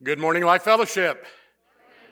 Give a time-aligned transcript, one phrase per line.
[0.00, 1.26] Good morning, Life Fellowship.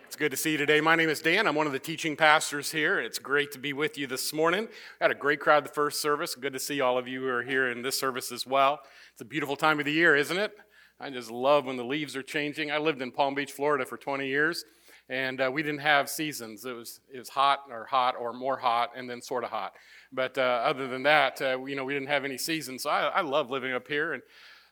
[0.07, 0.81] It's good to see you today.
[0.81, 1.47] My name is Dan.
[1.47, 2.99] I'm one of the teaching pastors here.
[2.99, 4.63] It's great to be with you this morning.
[4.63, 4.69] We
[5.01, 6.35] Had a great crowd the first service.
[6.35, 8.81] Good to see all of you who are here in this service as well.
[9.13, 10.51] It's a beautiful time of the year, isn't it?
[10.99, 12.73] I just love when the leaves are changing.
[12.73, 14.65] I lived in Palm Beach, Florida for 20 years,
[15.09, 16.65] and uh, we didn't have seasons.
[16.65, 19.75] It was it was hot or hot or more hot, and then sort of hot.
[20.11, 22.83] But uh, other than that, uh, you know, we didn't have any seasons.
[22.83, 24.25] So I, I love living up here and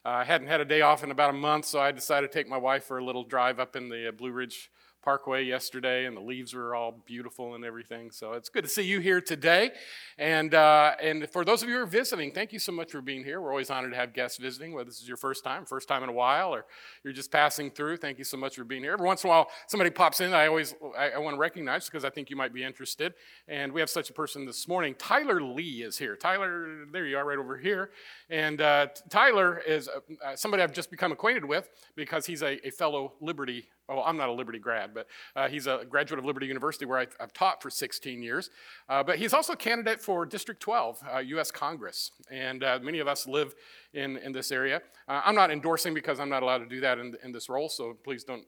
[0.06, 2.46] I hadn't had a day off in about a month, so I decided to take
[2.46, 4.70] my wife for a little drive up in the uh, Blue Ridge
[5.04, 8.10] Parkway yesterday, and the leaves were all beautiful and everything.
[8.10, 9.72] So it's good to see you here today.
[10.18, 13.02] And, uh, and for those of you who are visiting, thank you so much for
[13.02, 13.40] being here.
[13.40, 16.02] We're always honored to have guests visiting, whether this is your first time, first time
[16.02, 16.64] in a while, or
[17.02, 17.98] you're just passing through.
[17.98, 18.94] Thank you so much for being here.
[18.94, 21.84] Every once in a while, somebody pops in I always I, I want to recognize
[21.84, 23.14] because I think you might be interested.
[23.46, 24.94] And we have such a person this morning.
[24.98, 26.16] Tyler Lee is here.
[26.16, 27.90] Tyler, there you are, right over here.
[28.30, 32.70] And uh, Tyler is uh, somebody I've just become acquainted with because he's a, a
[32.70, 35.06] fellow Liberty Oh, I'm not a Liberty grad, but
[35.36, 38.50] uh, he's a graduate of Liberty University where I, have taught for 16 years.
[38.88, 41.50] Uh, but he's also a candidate for District 12, uh, U.S.
[41.50, 42.10] Congress.
[42.30, 43.54] And uh, many of us live
[43.92, 44.80] in, in this area.
[45.06, 47.68] Uh, I'm not endorsing because I'm not allowed to do that in, in this role,
[47.68, 48.44] so please don't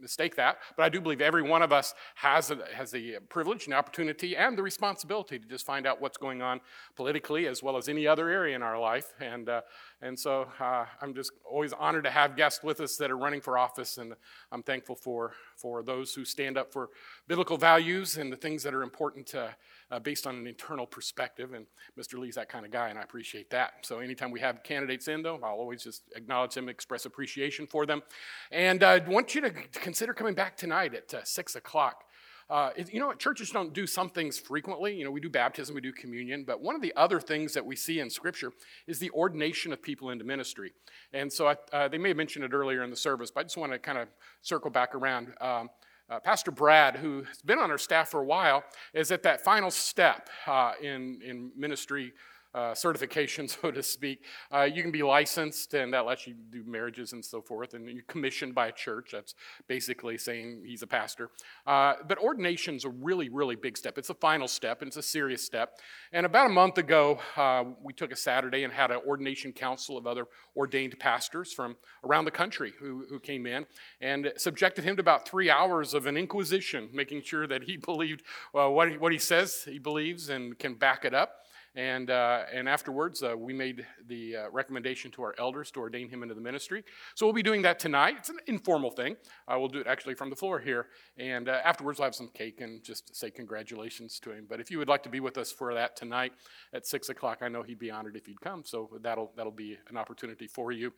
[0.00, 3.66] mistake that, but I do believe every one of us has, a, has the privilege
[3.66, 6.60] and opportunity and the responsibility to just find out what's going on
[6.96, 9.12] politically as well as any other area in our life.
[9.20, 9.62] And, uh,
[10.02, 13.40] and so uh, I'm just always honored to have guests with us that are running
[13.40, 14.14] for office, and
[14.50, 16.90] I'm thankful for, for those who stand up for
[17.28, 19.54] biblical values and the things that are important to,
[19.90, 21.52] uh, based on an internal perspective.
[21.52, 21.66] And
[21.98, 22.18] Mr.
[22.18, 23.72] Lee's that kind of guy, and I appreciate that.
[23.82, 27.86] So anytime we have candidates in, though, I'll always just acknowledge them, express appreciation for
[27.86, 28.02] them.
[28.50, 32.04] And I want you to consider coming back tonight at uh, 6 o'clock.
[32.50, 34.92] Uh, you know, churches don't do some things frequently.
[34.92, 37.64] You know, we do baptism, we do communion, but one of the other things that
[37.64, 38.52] we see in Scripture
[38.88, 40.72] is the ordination of people into ministry.
[41.12, 43.42] And so I, uh, they may have mentioned it earlier in the service, but I
[43.44, 44.08] just want to kind of
[44.42, 45.32] circle back around.
[45.40, 45.70] Um,
[46.10, 49.70] uh, Pastor Brad, who's been on our staff for a while, is at that final
[49.70, 52.12] step uh, in, in ministry
[52.54, 54.24] uh, certification, so to speak.
[54.52, 57.88] Uh, you can be licensed, and that lets you do marriages and so forth, and
[57.88, 59.10] you're commissioned by a church.
[59.12, 59.34] That's
[59.68, 61.30] basically saying he's a pastor.
[61.66, 63.98] Uh, but ordination's a really, really big step.
[63.98, 65.78] It's a final step, and it's a serious step.
[66.12, 69.96] And about a month ago, uh, we took a Saturday and had an ordination council
[69.96, 73.66] of other ordained pastors from around the country who, who came in
[74.00, 78.22] and subjected him to about three hours of an inquisition, making sure that he believed
[78.54, 81.36] uh, what, he, what he says he believes and can back it up.
[81.76, 86.08] And, uh, and afterwards, uh, we made the uh, recommendation to our elders to ordain
[86.08, 86.82] him into the ministry.
[87.14, 88.16] So we'll be doing that tonight.
[88.18, 89.16] It's an informal thing.
[89.46, 90.86] Uh, we'll do it actually from the floor here.
[91.16, 94.46] And uh, afterwards, we'll have some cake and just say congratulations to him.
[94.48, 96.32] But if you would like to be with us for that tonight
[96.74, 98.64] at 6 o'clock, I know he'd be honored if you'd come.
[98.64, 100.92] So that'll, that'll be an opportunity for you.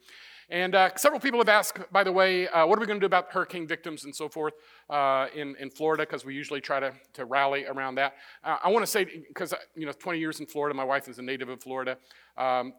[0.49, 3.07] And uh, several people have asked, by the way, what are we going to do
[3.07, 4.55] about hurricane victims and so forth
[5.35, 6.05] in, in Florida?
[6.05, 8.15] Because we usually try to, to rally around that.
[8.43, 10.77] I want to say, because, you know, 20 years in Florida, Florida.
[10.77, 11.99] My wife is a native of Florida.
[12.39, 12.75] Um,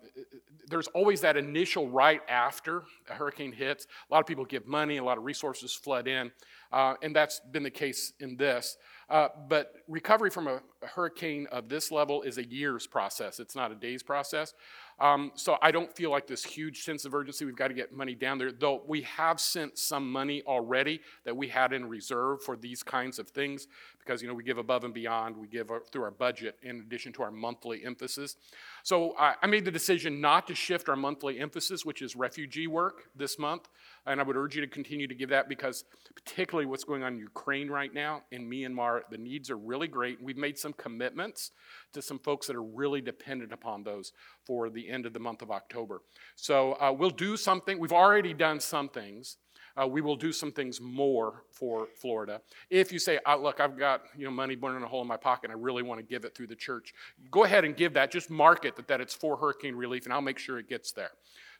[0.69, 3.87] there's always that initial right after a hurricane hits.
[4.09, 6.31] A lot of people give money, a lot of resources flood in,
[6.71, 8.77] uh, and that's been the case in this.
[9.09, 10.61] Uh, but recovery from a,
[10.95, 14.53] hurricane of this level is a year's process, it's not a day's process.
[14.99, 17.45] Um, so I don't feel like this huge sense of urgency.
[17.45, 21.35] We've got to get money down there, though we have sent some money already that
[21.35, 23.67] we had in reserve for these kinds of things
[23.99, 25.35] because you know we give above and beyond.
[25.35, 28.35] We give through our budget in addition to our monthly emphasis.
[28.83, 32.67] So I, I made the decision not to shift our monthly emphasis, which is refugee
[32.67, 33.69] work, this month.
[34.05, 37.13] And I would urge you to continue to give that because, particularly what's going on
[37.13, 40.21] in Ukraine right now, in Myanmar, the needs are really great.
[40.21, 41.51] We've made some commitments
[41.93, 44.11] to some folks that are really dependent upon those
[44.45, 46.01] for the end of the month of October.
[46.35, 47.79] So uh, we'll do something.
[47.79, 49.37] We've already done some things.
[49.81, 52.41] Uh, we will do some things more for Florida.
[52.69, 55.17] If you say, oh, "Look, I've got you know money burning a hole in my
[55.17, 56.93] pocket, and I really want to give it through the church,"
[57.31, 58.11] go ahead and give that.
[58.11, 60.91] Just mark it that, that it's for hurricane relief, and I'll make sure it gets
[60.91, 61.11] there.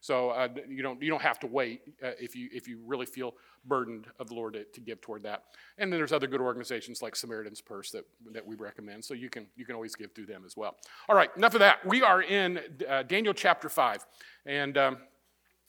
[0.04, 3.06] So uh, you don't you don't have to wait uh, if you if you really
[3.06, 3.36] feel
[3.66, 5.44] burdened of the Lord to, to, give toward that.
[5.78, 8.04] And then there's other good organizations like Samaritan's Purse that
[8.34, 9.06] that we recommend.
[9.06, 10.76] So you can you can always give through them as well.
[11.08, 11.86] All right, enough of that.
[11.86, 14.06] We are in uh, Daniel chapter five,
[14.46, 14.98] and um,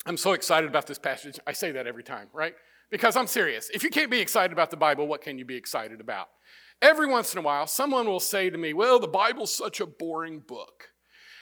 [0.06, 1.38] I'm so excited about this passage.
[1.46, 2.54] I say that every time, right?
[2.90, 3.70] Because I'm serious.
[3.72, 6.28] If you can't be excited about the Bible, what can you be excited about?
[6.82, 9.86] Every once in a while, someone will say to me, Well, the Bible's such a
[9.86, 10.90] boring book.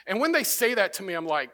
[0.07, 1.49] And when they say that to me, I'm like,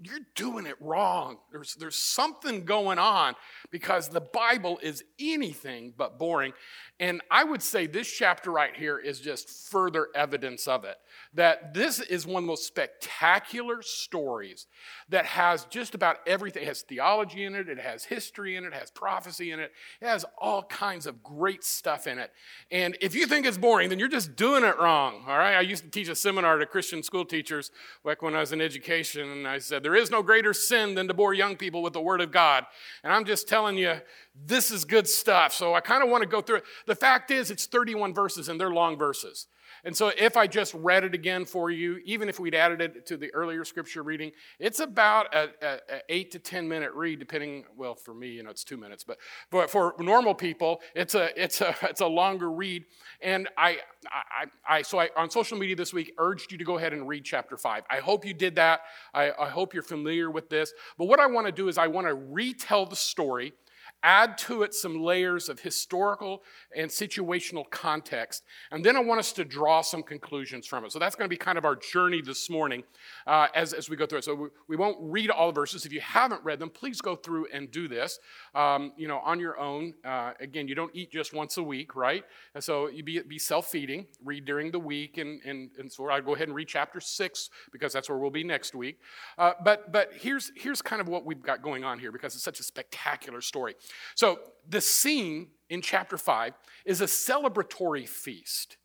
[0.00, 1.38] you're doing it wrong.
[1.52, 3.34] There's, there's something going on
[3.70, 6.52] because the Bible is anything but boring.
[7.00, 10.96] And I would say this chapter right here is just further evidence of it.
[11.34, 14.66] That this is one of the most spectacular stories
[15.08, 16.62] that has just about everything.
[16.62, 19.72] It has theology in it, it has history in it, it has prophecy in it,
[20.00, 22.30] it has all kinds of great stuff in it.
[22.70, 25.24] And if you think it's boring, then you're just doing it wrong.
[25.26, 25.56] All right.
[25.56, 27.70] I used to teach a seminar to Christian school teachers
[28.04, 31.08] back when I was in education, and I said, There is no greater sin than
[31.08, 32.64] to bore young people with the Word of God.
[33.02, 34.00] And I'm just telling you,
[34.34, 35.52] this is good stuff.
[35.52, 36.64] So I kind of want to go through it.
[36.94, 39.46] Fact is, it's 31 verses, and they're long verses.
[39.84, 43.06] And so if I just read it again for you, even if we'd added it
[43.06, 47.18] to the earlier scripture reading, it's about a, a, a, eight to 10 minute read,
[47.18, 49.18] depending, well, for me, you know, it's two minutes, but,
[49.50, 52.84] but for normal people, it's a, it's a, it's a longer read.
[53.20, 56.76] And I, I, I so I, on social media this week, urged you to go
[56.76, 57.82] ahead and read chapter five.
[57.90, 58.82] I hope you did that.
[59.14, 60.72] I, I hope you're familiar with this.
[60.96, 63.52] But what I want to do is I want to retell the story
[64.02, 66.42] add to it some layers of historical
[66.76, 70.92] and situational context, and then I want us to draw some conclusions from it.
[70.92, 72.82] So that's going to be kind of our journey this morning
[73.26, 74.24] uh, as, as we go through it.
[74.24, 75.86] So we, we, won't read all the verses.
[75.86, 78.18] If you haven't read them, please go through and do this,
[78.54, 79.94] um, you know, on your own.
[80.04, 82.24] Uh, again, you don't eat just once a week, right?
[82.54, 86.22] And so you be, be self-feeding, read during the week, and, and, and so I'll
[86.22, 88.98] go ahead and read chapter six because that's where we'll be next week.
[89.38, 92.44] Uh, but, but here's, here's kind of what we've got going on here because it's
[92.44, 93.74] such a spectacular story.
[94.14, 96.54] So, the scene in chapter 5
[96.84, 98.76] is a celebratory feast.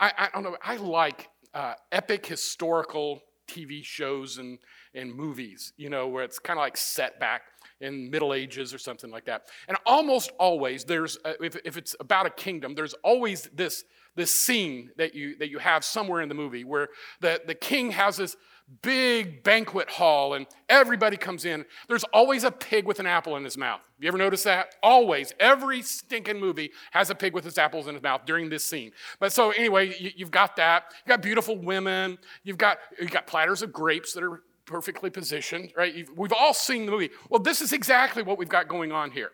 [0.00, 4.58] I, I don't know, I like uh, epic historical TV shows and,
[4.94, 7.42] and movies, you know, where it's kind of like set back
[7.80, 9.48] in Middle Ages or something like that.
[9.66, 13.84] And almost always, there's, uh, if, if it's about a kingdom, there's always this,
[14.14, 16.88] this scene that you, that you have somewhere in the movie where
[17.20, 18.36] the, the king has this
[18.82, 21.64] big banquet hall and everybody comes in.
[21.88, 23.80] There's always a pig with an apple in his mouth.
[23.98, 24.74] You ever notice that?
[24.82, 25.32] Always.
[25.40, 28.92] Every stinking movie has a pig with his apples in his mouth during this scene.
[29.18, 30.84] But so anyway, you, have got that.
[30.98, 32.18] You've got beautiful women.
[32.44, 35.94] You've got, you've got platters of grapes that are perfectly positioned, right?
[35.94, 37.10] You've, we've all seen the movie.
[37.30, 39.32] Well, this is exactly what we've got going on here.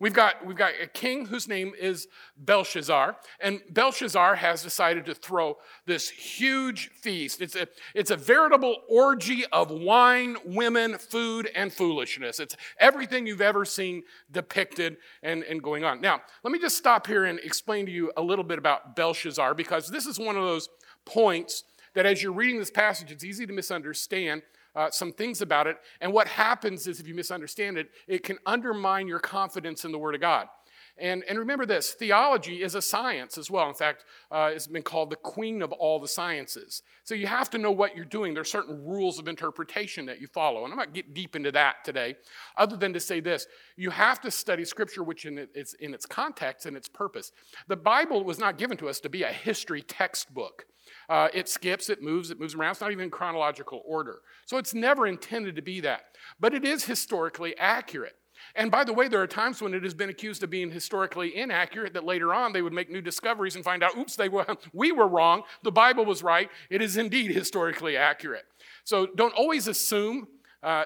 [0.00, 5.14] We've got, we've got a king whose name is Belshazzar, and Belshazzar has decided to
[5.14, 7.40] throw this huge feast.
[7.40, 12.40] It's a, it's a veritable orgy of wine, women, food, and foolishness.
[12.40, 16.00] It's everything you've ever seen depicted and, and going on.
[16.00, 19.54] Now, let me just stop here and explain to you a little bit about Belshazzar,
[19.54, 20.68] because this is one of those
[21.04, 21.64] points
[21.94, 24.42] that as you're reading this passage, it's easy to misunderstand
[24.74, 25.76] uh, some things about it.
[26.00, 29.98] And what happens is, if you misunderstand it, it can undermine your confidence in the
[29.98, 30.48] Word of God.
[30.96, 33.68] And, and remember this theology is a science as well.
[33.68, 36.82] In fact, uh, it's been called the queen of all the sciences.
[37.02, 38.32] So you have to know what you're doing.
[38.32, 40.62] There are certain rules of interpretation that you follow.
[40.62, 42.14] And I'm not get deep into that today,
[42.56, 46.06] other than to say this you have to study Scripture, which in its, in its
[46.06, 47.32] context and its purpose.
[47.66, 50.66] The Bible was not given to us to be a history textbook.
[51.08, 52.72] Uh, it skips, it moves, it moves around.
[52.72, 54.20] It's not even in chronological order.
[54.46, 56.04] So it's never intended to be that.
[56.40, 58.16] But it is historically accurate.
[58.56, 61.36] And by the way, there are times when it has been accused of being historically
[61.36, 64.46] inaccurate that later on they would make new discoveries and find out, oops, they were,
[64.72, 65.42] we were wrong.
[65.62, 66.50] The Bible was right.
[66.70, 68.44] It is indeed historically accurate.
[68.84, 70.28] So don't always assume
[70.64, 70.84] uh,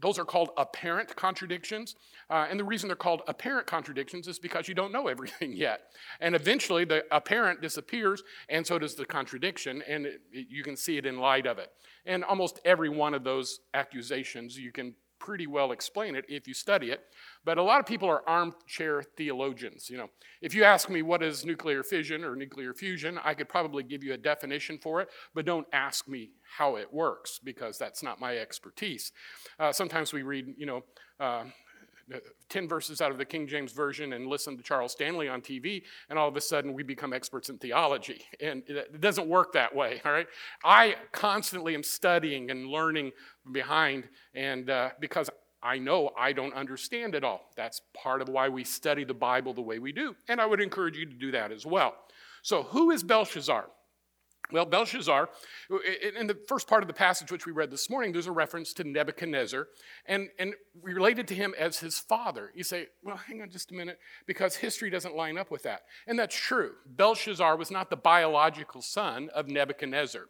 [0.00, 1.96] those are called apparent contradictions.
[2.28, 5.92] Uh, and the reason they're called apparent contradictions is because you don't know everything yet.
[6.20, 10.76] And eventually the apparent disappears, and so does the contradiction, and it, it, you can
[10.76, 11.70] see it in light of it.
[12.04, 16.54] And almost every one of those accusations you can pretty well explain it if you
[16.54, 17.02] study it.
[17.44, 19.88] But a lot of people are armchair theologians.
[19.88, 20.10] You know,
[20.42, 24.02] if you ask me what is nuclear fission or nuclear fusion, I could probably give
[24.02, 28.18] you a definition for it, but don't ask me how it works because that's not
[28.18, 29.12] my expertise.
[29.58, 30.82] Uh, sometimes we read, you know,
[31.20, 31.44] uh,
[32.48, 35.82] 10 verses out of the King James Version and listen to Charles Stanley on TV,
[36.08, 38.22] and all of a sudden we become experts in theology.
[38.40, 40.26] And it doesn't work that way, all right?
[40.64, 43.12] I constantly am studying and learning
[43.52, 45.28] behind, and uh, because
[45.62, 47.50] I know I don't understand it all.
[47.56, 50.60] That's part of why we study the Bible the way we do, and I would
[50.60, 51.94] encourage you to do that as well.
[52.42, 53.66] So, who is Belshazzar?
[54.52, 55.28] Well, Belshazzar,
[56.18, 58.72] in the first part of the passage which we read this morning, there's a reference
[58.74, 59.68] to Nebuchadnezzar,
[60.06, 62.50] and, and related to him as his father.
[62.54, 65.82] You say, well, hang on just a minute, because history doesn't line up with that.
[66.06, 66.72] And that's true.
[66.86, 70.26] Belshazzar was not the biological son of Nebuchadnezzar.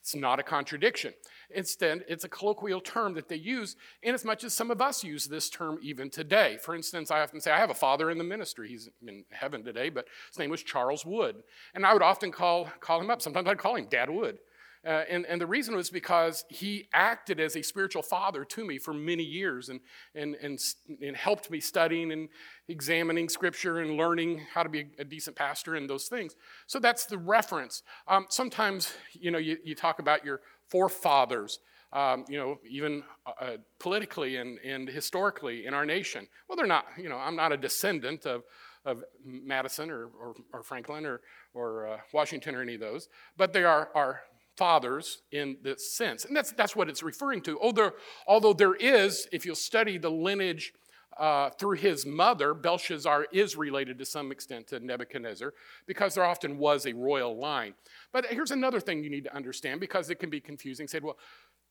[0.00, 1.14] It's not a contradiction.
[1.54, 5.04] Instead, it's a colloquial term that they use, in as much as some of us
[5.04, 6.58] use this term even today.
[6.62, 8.68] For instance, I often say, I have a father in the ministry.
[8.68, 11.36] He's in heaven today, but his name was Charles Wood.
[11.74, 13.22] And I would often call, call him up.
[13.22, 14.38] Sometimes I'd call him Dad Wood.
[14.86, 18.78] Uh, and, and the reason was because he acted as a spiritual father to me
[18.78, 19.80] for many years and,
[20.14, 20.58] and, and,
[21.00, 22.28] and helped me studying and
[22.68, 26.36] examining scripture and learning how to be a decent pastor and those things.
[26.66, 27.82] So that's the reference.
[28.08, 31.60] Um, sometimes, you know, you, you talk about your forefathers.
[31.92, 36.26] Um, you know, even uh, uh, politically and, and historically in our nation.
[36.48, 38.42] Well, they're not, you know, I'm not a descendant of,
[38.84, 41.20] of Madison or, or, or Franklin or,
[41.54, 44.22] or uh, Washington or any of those, but they are our
[44.56, 46.24] fathers in this sense.
[46.24, 47.58] And that's, that's what it's referring to.
[47.60, 47.92] Although,
[48.26, 50.72] although there is, if you'll study the lineage
[51.18, 55.54] uh, through his mother, Belshazzar is related to some extent to Nebuchadnezzar
[55.86, 57.74] because there often was a royal line.
[58.12, 60.88] But here's another thing you need to understand because it can be confusing.
[60.88, 61.18] Said, well,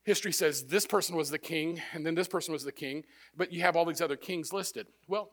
[0.03, 3.03] history says this person was the king and then this person was the king,
[3.35, 4.87] but you have all these other kings listed.
[5.07, 5.31] Well,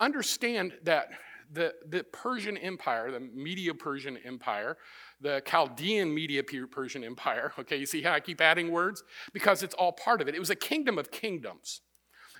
[0.00, 1.08] understand that
[1.52, 4.76] the, the Persian Empire, the Media Persian Empire,
[5.20, 9.02] the Chaldean Media Persian Empire, okay, you see how I keep adding words?
[9.32, 10.34] Because it's all part of it.
[10.34, 11.82] It was a kingdom of kingdoms.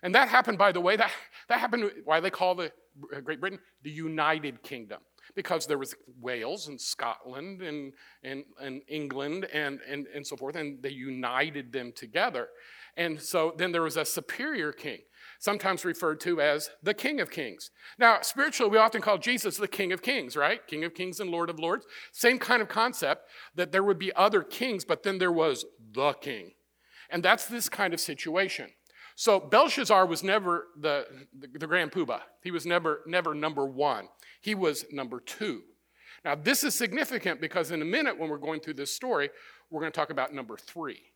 [0.02, 1.10] And that happened, by the way, that,
[1.48, 2.72] that happened, why they call the
[3.14, 5.00] uh, Great Britain the United Kingdom.
[5.34, 10.56] Because there was Wales and Scotland and, and, and England and, and, and so forth,
[10.56, 12.48] and they united them together.
[12.96, 15.00] And so then there was a superior king
[15.38, 17.70] sometimes referred to as the King of Kings.
[17.98, 20.66] Now, spiritually, we often call Jesus the King of Kings, right?
[20.66, 21.86] King of Kings and Lord of Lords.
[22.12, 26.12] Same kind of concept that there would be other kings, but then there was the
[26.14, 26.52] king.
[27.10, 28.70] And that's this kind of situation.
[29.14, 32.20] So Belshazzar was never the, the, the grand poobah.
[32.42, 34.08] He was never, never number one.
[34.40, 35.62] He was number two.
[36.24, 39.30] Now, this is significant because in a minute, when we're going through this story,
[39.70, 41.07] we're going to talk about number three.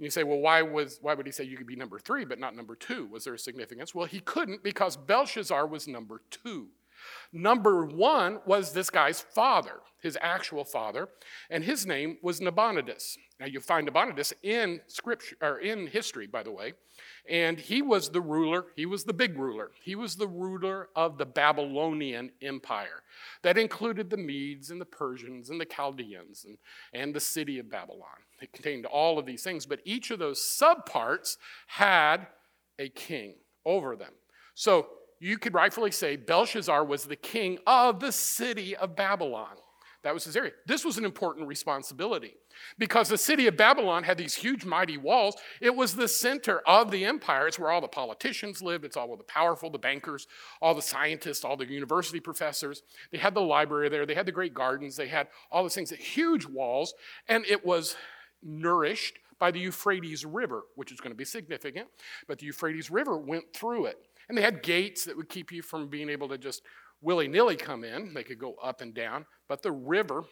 [0.00, 2.24] And you say, well, why, was, why would he say you could be number three
[2.24, 3.06] but not number two?
[3.08, 3.94] Was there a significance?
[3.94, 6.68] Well, he couldn't because Belshazzar was number two.
[7.34, 11.10] Number one was this guy's father, his actual father,
[11.50, 13.18] and his name was Nabonidus.
[13.38, 16.72] Now you find Nabonidus in scripture or in history, by the way,
[17.28, 19.70] and he was the ruler, he was the big ruler.
[19.82, 23.02] He was the ruler of the Babylonian Empire.
[23.42, 26.56] That included the Medes and the Persians and the Chaldeans and,
[26.94, 28.08] and the city of Babylon.
[28.40, 32.26] It contained all of these things, but each of those subparts had
[32.78, 34.12] a king over them.
[34.54, 39.56] So you could rightfully say Belshazzar was the king of the city of Babylon.
[40.02, 40.52] That was his area.
[40.66, 42.32] This was an important responsibility
[42.78, 45.36] because the city of Babylon had these huge, mighty walls.
[45.60, 47.46] It was the center of the empire.
[47.46, 50.26] It's where all the politicians lived, it's all where the powerful, the bankers,
[50.62, 52.82] all the scientists, all the university professors.
[53.12, 55.90] They had the library there, they had the great gardens, they had all those things,
[55.90, 56.94] huge walls,
[57.28, 57.94] and it was
[58.42, 61.88] nourished by the Euphrates River, which is going to be significant.
[62.28, 63.96] But the Euphrates River went through it.
[64.28, 66.62] And they had gates that would keep you from being able to just
[67.00, 68.14] willy nilly come in.
[68.14, 69.26] They could go up and down.
[69.48, 70.24] But the river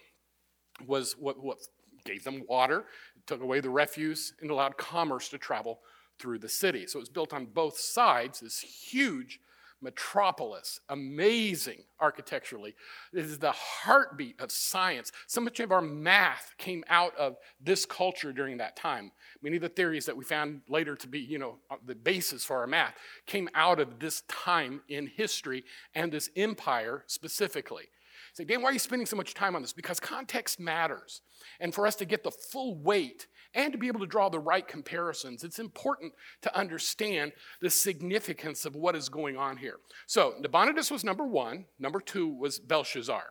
[0.86, 1.58] was what, what
[2.04, 2.84] gave them water,
[3.26, 5.80] took away the refuse, and allowed commerce to travel
[6.18, 6.86] through the city.
[6.86, 9.40] So it was built on both sides, this huge
[9.80, 12.74] metropolis, amazing architecturally.
[13.12, 15.12] It is the heartbeat of science.
[15.26, 19.12] So much of our math came out of this culture during that time.
[19.42, 22.44] Many of the theories that we found later to be, you know, uh, the basis
[22.44, 22.94] for our math
[23.26, 27.84] came out of this time in history and this empire specifically.
[28.32, 29.72] Say, Dan, why are you spending so much time on this?
[29.72, 31.22] Because context matters.
[31.60, 33.26] And for us to get the full weight
[33.58, 36.12] and to be able to draw the right comparisons, it's important
[36.42, 39.80] to understand the significance of what is going on here.
[40.06, 43.24] So, Nabonidus was number one, number two was Belshazzar.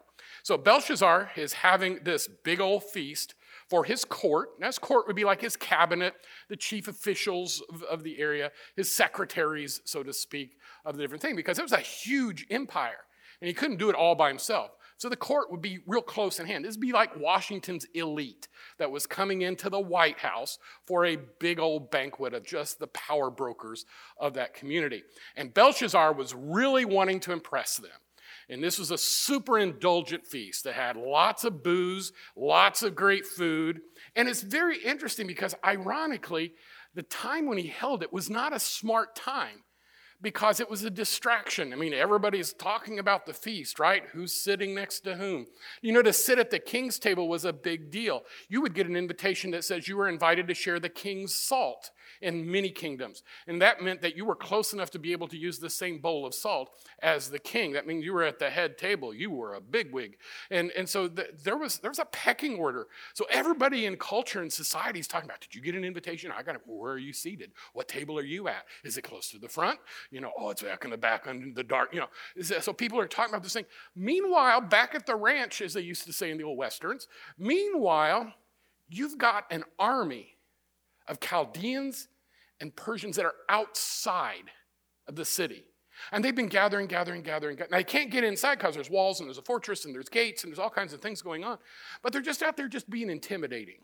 [0.44, 3.36] So, Belshazzar is having this big old feast
[3.70, 4.50] for his court.
[4.58, 6.14] And his court would be like his cabinet,
[6.50, 11.22] the chief officials of, of the area, his secretaries, so to speak, of the different
[11.22, 13.06] thing, because it was a huge empire.
[13.42, 14.72] And he couldn't do it all by himself.
[14.98, 16.66] So the court would be real close in hand.
[16.66, 18.48] This would be like Washington's elite
[18.80, 22.88] that was coming into the White House for a big old banquet of just the
[22.88, 23.86] power brokers
[24.20, 25.04] of that community.
[25.36, 27.92] And Belshazzar was really wanting to impress them.
[28.50, 33.26] And this was a super indulgent feast that had lots of booze, lots of great
[33.26, 33.82] food.
[34.16, 36.54] And it's very interesting because, ironically,
[36.96, 39.64] the time when he held it was not a smart time
[40.22, 41.74] because it was a distraction.
[41.74, 44.04] I mean, everybody's talking about the feast, right?
[44.14, 45.46] Who's sitting next to whom?
[45.82, 48.24] You know, to sit at the king's table was a big deal.
[48.50, 51.92] You would get an invitation that says you were invited to share the king's salt
[52.22, 53.24] in many kingdoms.
[53.48, 56.00] And that meant that you were close enough to be able to use the same
[56.00, 56.72] bowl of salt
[57.02, 57.74] as the king.
[57.74, 59.14] That means you were at the head table.
[59.14, 60.18] You were a bigwig.
[60.52, 62.88] And, and so the, there, was, there was a pecking order.
[63.14, 66.32] So everybody in culture and society is talking about, did you get an invitation?
[66.36, 66.62] I got it.
[66.66, 67.52] Where are you seated?
[67.74, 68.66] What table are you at?
[68.84, 69.80] Is it close to the front?
[70.12, 71.94] You know, oh, it's back in the back under the dark.
[71.94, 73.66] You know, so people are talking about this thing.
[73.96, 78.34] Meanwhile, back at the ranch, as they used to say in the old westerns, meanwhile,
[78.90, 80.37] you've got an army
[81.08, 82.08] of Chaldeans
[82.60, 84.52] and Persians that are outside
[85.08, 85.64] of the city.
[86.12, 87.58] And they've been gathering, gathering, gathering.
[87.58, 90.44] Now, they can't get inside because there's walls and there's a fortress and there's gates
[90.44, 91.58] and there's all kinds of things going on.
[92.04, 93.80] But they're just out there just being intimidating.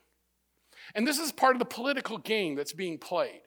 [0.96, 3.42] And this is part of the political game that's being played.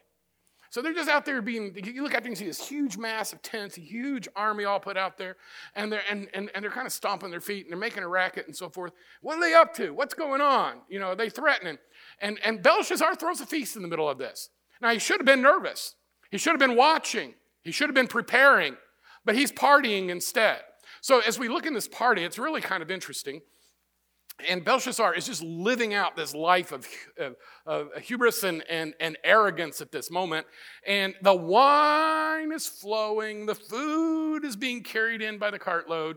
[0.76, 3.32] So they're just out there being, you look out there and see this huge mass
[3.32, 5.38] of tents, a huge army all put out there,
[5.74, 8.08] and they're, and, and, and they're kind of stomping their feet and they're making a
[8.08, 8.92] racket and so forth.
[9.22, 9.92] What are they up to?
[9.92, 10.82] What's going on?
[10.90, 11.78] You know, are they threatening?
[12.20, 14.50] And, and Belshazzar throws a feast in the middle of this.
[14.82, 15.94] Now, he should have been nervous.
[16.30, 17.32] He should have been watching.
[17.62, 18.76] He should have been preparing,
[19.24, 20.60] but he's partying instead.
[21.00, 23.40] So as we look in this party, it's really kind of interesting.
[24.48, 26.86] And Belshazzar is just living out this life of,
[27.18, 30.46] of, of, hubris and, and, and arrogance at this moment.
[30.86, 36.16] And the wine is flowing, the food is being carried in by the cartload.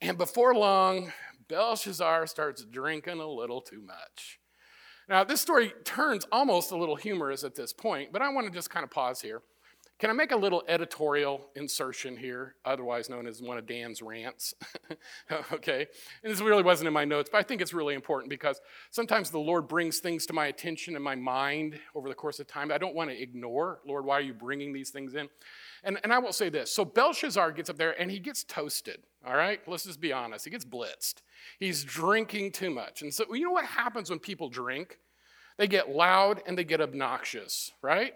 [0.00, 1.12] And before long,
[1.48, 4.38] Belshazzar starts drinking a little too much.
[5.08, 8.52] Now, this story turns almost a little humorous at this point, but I want to
[8.52, 9.42] just kind of pause here.
[9.98, 14.52] Can I make a little editorial insertion here, otherwise known as one of Dan's rants?
[15.52, 15.86] okay,
[16.22, 18.60] and this really wasn't in my notes, but I think it's really important because
[18.90, 22.46] sometimes the Lord brings things to my attention and my mind over the course of
[22.46, 23.80] time I don't want to ignore.
[23.86, 25.30] Lord, why are you bringing these things in?
[25.82, 28.98] And, and I will say this so Belshazzar gets up there and he gets toasted,
[29.26, 29.66] all right?
[29.66, 30.44] Let's just be honest.
[30.44, 31.22] He gets blitzed.
[31.58, 33.00] He's drinking too much.
[33.00, 34.98] And so, you know what happens when people drink?
[35.56, 38.12] They get loud and they get obnoxious, right?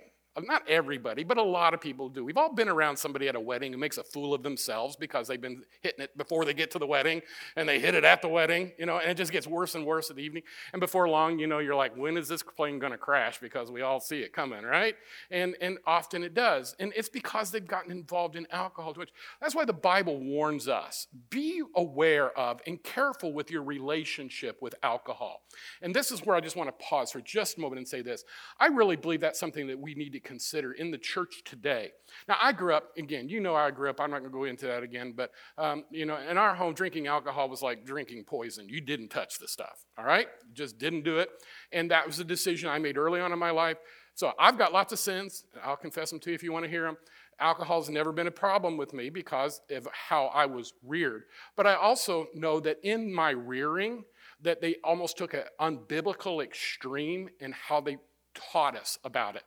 [0.47, 2.25] Not everybody, but a lot of people do.
[2.25, 5.29] We've all been around somebody at a wedding who makes a fool of themselves because
[5.29, 7.23] they've been hitting it before they get to the wedding
[7.57, 9.85] and they hit it at the wedding, you know, and it just gets worse and
[9.85, 10.43] worse at the evening.
[10.73, 13.41] And before long, you know, you're like, when is this plane going to crash?
[13.41, 14.97] Because we all see it coming, right?
[15.31, 16.75] And, and often it does.
[16.79, 19.13] And it's because they've gotten involved in alcohol too much.
[19.41, 24.75] That's why the Bible warns us be aware of and careful with your relationship with
[24.83, 25.43] alcohol.
[25.83, 28.03] And this is where I just want to pause for just a moment and say
[28.03, 28.25] this.
[28.59, 31.91] I really believe that's something that we need to consider in the church today.
[32.29, 34.45] Now, I grew up, again, you know I grew up, I'm not going to go
[34.45, 38.25] into that again, but, um, you know, in our home, drinking alcohol was like drinking
[38.25, 38.69] poison.
[38.69, 40.29] You didn't touch the stuff, all right?
[40.53, 41.31] Just didn't do it.
[41.73, 43.79] And that was a decision I made early on in my life.
[44.15, 45.45] So I've got lots of sins.
[45.65, 46.97] I'll confess them to you if you want to hear them.
[47.41, 51.25] Alcohol's never been a problem with me because of how I was reared.
[51.57, 54.05] But I also know that in my rearing,
[54.43, 57.97] that they almost took an unbiblical extreme in how they
[58.35, 59.43] taught us about it.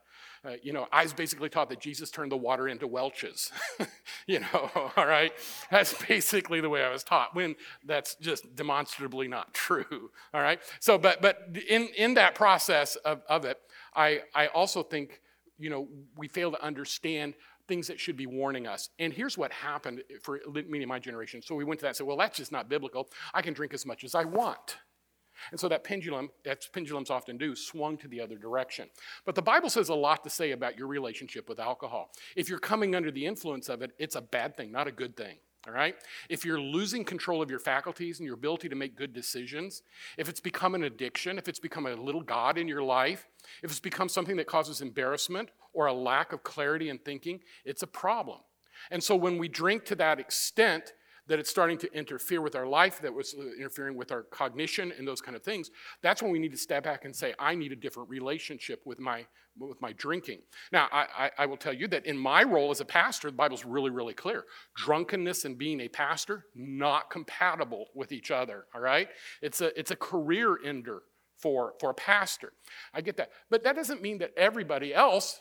[0.46, 3.52] Uh, you know, I was basically taught that Jesus turned the water into Welch's.
[4.28, 5.32] you know, all right?
[5.72, 10.12] That's basically the way I was taught, when that's just demonstrably not true.
[10.34, 10.60] All right?
[10.80, 13.58] So, but but in, in that process of, of it,
[13.96, 15.22] I, I also think,
[15.58, 17.36] you know, we fail to understand
[17.68, 18.90] things that should be warning us.
[19.00, 21.42] And here's what happened for me and my generation.
[21.42, 23.08] So we went to that and said, well, that's just not biblical.
[23.34, 24.78] I can drink as much as I want.
[25.52, 28.90] And so that pendulum, as pendulums often do, swung to the other direction.
[29.26, 32.12] But the Bible says a lot to say about your relationship with alcohol.
[32.36, 35.16] If you're coming under the influence of it, it's a bad thing, not a good
[35.16, 35.38] thing.
[35.66, 35.96] All right?
[36.28, 39.82] If you're losing control of your faculties and your ability to make good decisions,
[40.18, 43.28] if it's become an addiction, if it's become a little God in your life,
[43.62, 47.82] if it's become something that causes embarrassment or a lack of clarity in thinking, it's
[47.82, 48.40] a problem.
[48.92, 50.94] And so when we drink to that extent,
[51.28, 54.92] that it's starting to interfere with our life, that was uh, interfering with our cognition
[54.98, 57.56] and those kind of things, that's when we need to step back and say, I
[57.56, 59.26] need a different relationship with my,
[59.58, 60.40] with my drinking.
[60.72, 63.38] Now, I, I, I will tell you that in my role as a pastor, the
[63.38, 64.46] Bible's really, really clear.
[64.76, 69.08] Drunkenness and being a pastor, not compatible with each other, all right?
[69.42, 71.04] It's a, it's a career ender
[71.38, 72.54] for, for a pastor.
[72.94, 73.32] I get that.
[73.50, 75.40] But that doesn't mean that everybody else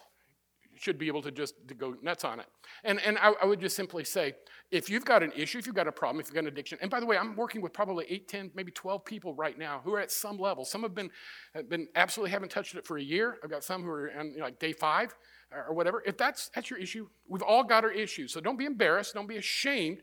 [0.83, 2.47] should be able to just to go nuts on it.
[2.83, 4.35] And, and I, I, would just simply say,
[4.73, 6.77] if you've got an issue, if you've got a problem, if you've got an addiction,
[6.83, 9.81] and by the way, I'm working with probably 8, 10, maybe 12 people right now
[9.85, 10.64] who are at some level.
[10.64, 11.09] Some have been,
[11.55, 13.38] have been absolutely haven't touched it for a year.
[13.45, 15.14] I've got some who are on you know, like day five
[15.53, 16.03] or whatever.
[16.05, 18.33] If that's, that's your issue, we've all got our issues.
[18.33, 19.99] So don't be embarrassed, don't be ashamed,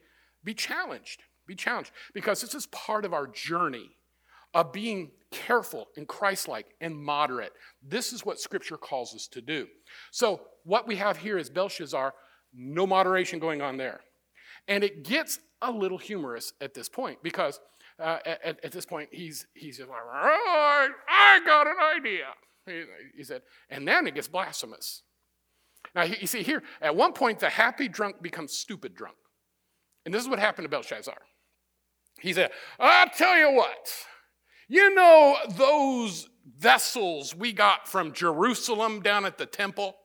[0.45, 1.23] be challenged.
[1.45, 3.97] Be challenged because this is part of our journey
[4.53, 7.53] of being careful and Christ like and moderate.
[7.81, 9.67] This is what Scripture calls us to do.
[10.11, 12.13] So, what we have here is Belshazzar,
[12.53, 14.01] no moderation going on there.
[14.67, 17.59] And it gets a little humorous at this point because
[17.99, 22.25] uh, at, at, this point he's, he's like, oh, I got an idea.
[22.65, 22.83] He,
[23.17, 25.03] he, said, and then it gets blasphemous.
[25.95, 29.15] Now, you see here, at one point, the happy drunk becomes stupid drunk.
[30.05, 31.17] And this is what happened to Belshazzar.
[32.21, 33.89] He said, I'll tell you what,
[34.69, 39.95] you know those vessels we got from Jerusalem down at the temple?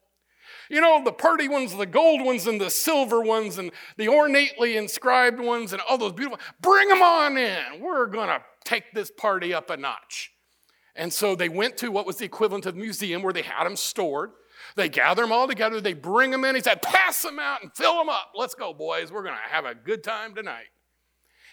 [0.70, 4.76] You know, the pretty ones, the gold ones, and the silver ones, and the ornately
[4.76, 6.40] inscribed ones, and all those beautiful.
[6.60, 7.80] Bring them on in.
[7.80, 10.32] We're going to take this party up a notch.
[10.96, 13.64] And so they went to what was the equivalent of the museum where they had
[13.64, 14.30] them stored.
[14.76, 16.54] They gather them all together, they bring them in.
[16.54, 18.32] He said, Pass them out and fill them up.
[18.34, 19.12] Let's go, boys.
[19.12, 20.66] We're going to have a good time tonight.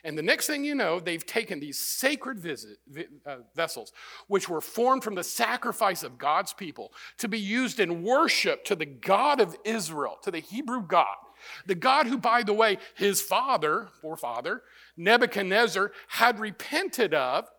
[0.04, 2.78] And the next thing you know, they've taken these sacred visit,
[3.26, 3.92] uh, vessels,
[4.28, 8.76] which were formed from the sacrifice of God's people, to be used in worship to
[8.76, 11.16] the God of Israel, to the Hebrew God.
[11.66, 14.64] The God who, by the way, his father, forefather,
[14.98, 17.50] Nebuchadnezzar, had repented of,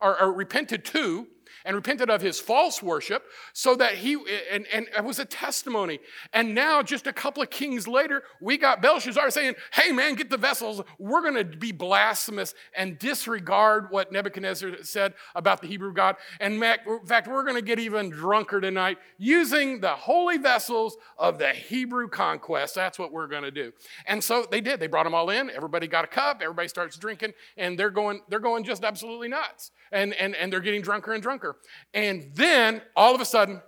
[0.00, 1.26] or, or repented to,
[1.64, 4.16] and repented of his false worship so that he
[4.50, 6.00] and, and it was a testimony.
[6.32, 10.30] And now just a couple of kings later we got belshazzar saying hey man get
[10.30, 10.82] the vessels.
[10.98, 16.16] We're going to be blasphemous and disregard what nebuchadnezzar said about the hebrew god.
[16.40, 21.38] And in fact we're going to get even drunker tonight using the holy vessels of
[21.38, 22.74] the hebrew conquest.
[22.74, 23.72] That's what we're going to do.
[24.06, 24.80] And so they did.
[24.80, 25.50] They brought them all in.
[25.50, 26.40] Everybody got a cup.
[26.42, 29.70] Everybody starts drinking and they're going they're going just absolutely nuts.
[29.90, 31.51] And and, and they're getting drunker and drunker
[31.94, 33.62] and then all of a sudden,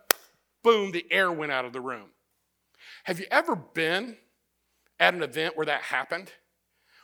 [0.62, 2.11] boom, the air went out of the room.
[3.05, 4.16] Have you ever been
[4.99, 6.33] at an event where that happened?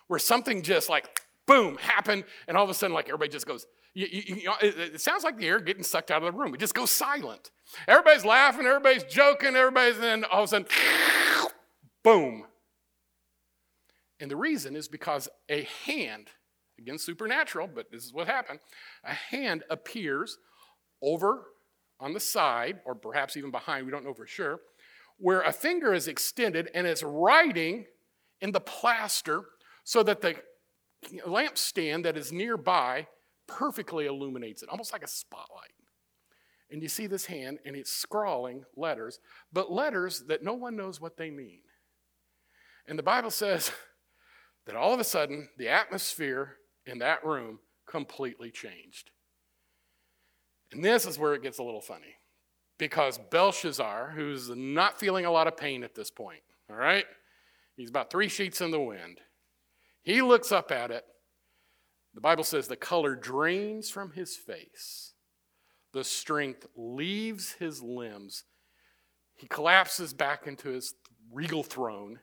[0.09, 3.67] Where something just like boom happened, and all of a sudden, like everybody just goes,
[3.95, 6.39] you, you, you know, it, it, sounds like the air getting sucked out of the
[6.39, 6.55] room.
[6.55, 7.51] It just goes silent.
[7.89, 10.69] Everybody's laughing, everybody's joking, everybody's, then all of a sudden,
[12.05, 12.45] boom.
[14.21, 16.29] And the reason is because a hand,
[16.79, 18.61] again, supernatural, but this is what happened,
[19.03, 20.39] a hand appears
[21.03, 21.47] over
[21.99, 24.61] on the side, or perhaps even behind, we don't know for sure,
[25.19, 27.85] where a finger is extended and it's writing
[28.41, 29.43] in the plaster
[29.85, 30.37] so that the
[31.27, 33.07] lampstand that is nearby
[33.47, 35.73] perfectly illuminates it, almost like a spotlight.
[36.71, 39.19] And you see this hand, and it's scrawling letters,
[39.53, 41.61] but letters that no one knows what they mean.
[42.87, 43.73] And the Bible says
[44.67, 49.11] that all of a sudden, the atmosphere in that room completely changed.
[50.73, 52.17] And this is where it gets a little funny
[52.79, 57.05] because Belshazzar, who's not feeling a lot of pain at this point, all right?
[57.77, 59.21] He's about three sheets in the wind.
[60.03, 61.05] He looks up at it.
[62.15, 65.13] The Bible says the color drains from his face,
[65.93, 68.45] the strength leaves his limbs.
[69.37, 70.95] He collapses back into his
[71.33, 72.19] regal throne,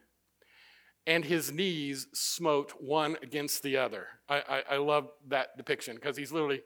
[1.06, 4.06] and his knees smote one against the other.
[4.28, 6.62] I, I, I love that depiction because he's literally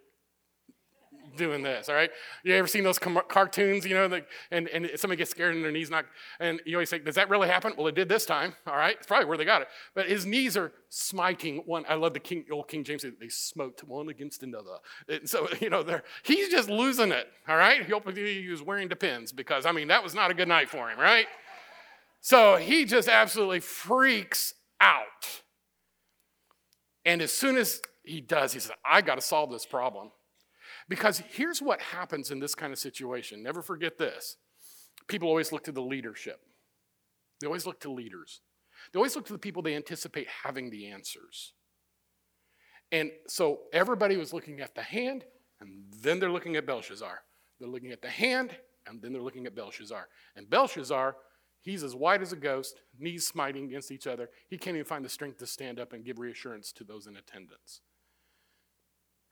[1.37, 2.11] doing this, all right?
[2.45, 5.73] You ever seen those com- cartoons, you know, and, and somebody gets scared and their
[5.73, 6.07] knees not,
[6.41, 7.73] and you always say, does that really happen?
[7.77, 8.97] Well, it did this time, all right?
[8.97, 9.69] It's probably where they got it.
[9.95, 11.85] But his knees are smiting one.
[11.89, 14.77] I love the King, old King James, they smote one against another.
[15.09, 15.85] And so, you know,
[16.23, 17.85] he's just losing it, all right?
[17.85, 20.99] He was wearing depends because, I mean, that was not a good night for him,
[20.99, 21.27] right?
[22.21, 25.43] So he just absolutely freaks out.
[27.05, 30.11] And as soon as he does, he says, I got to solve this problem.
[30.93, 33.43] Because here's what happens in this kind of situation.
[33.43, 34.37] Never forget this.
[35.09, 36.43] People always look to the leadership.
[37.41, 38.43] They always look to leaders.
[38.93, 41.55] They always look to the people they anticipate having the answers.
[42.93, 45.25] And so everybody was looking at the hand,
[45.63, 47.21] and then they're looking at Belshazzar.
[47.59, 48.55] They're looking at the hand,
[48.87, 50.09] and then they're looking at Belshazzar.
[50.37, 51.17] And Belshazzar,
[51.63, 54.29] he's as white as a ghost, knees smiting against each other.
[54.51, 57.17] He can't even find the strength to stand up and give reassurance to those in
[57.17, 57.81] attendance.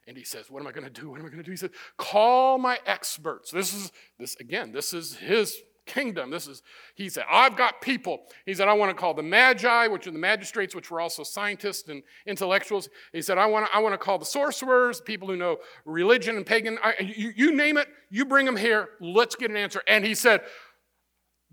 [0.07, 1.09] And he says, What am I going to do?
[1.09, 1.51] What am I going to do?
[1.51, 3.51] He says, Call my experts.
[3.51, 6.29] This is, this again, this is his kingdom.
[6.29, 6.61] This is,
[6.95, 8.23] he said, I've got people.
[8.45, 11.23] He said, I want to call the magi, which are the magistrates, which were also
[11.23, 12.89] scientists and intellectuals.
[13.11, 16.37] He said, I want to, I want to call the sorcerers, people who know religion
[16.37, 16.77] and pagan.
[16.83, 18.89] I, you, you name it, you bring them here.
[18.99, 19.81] Let's get an answer.
[19.87, 20.41] And he said,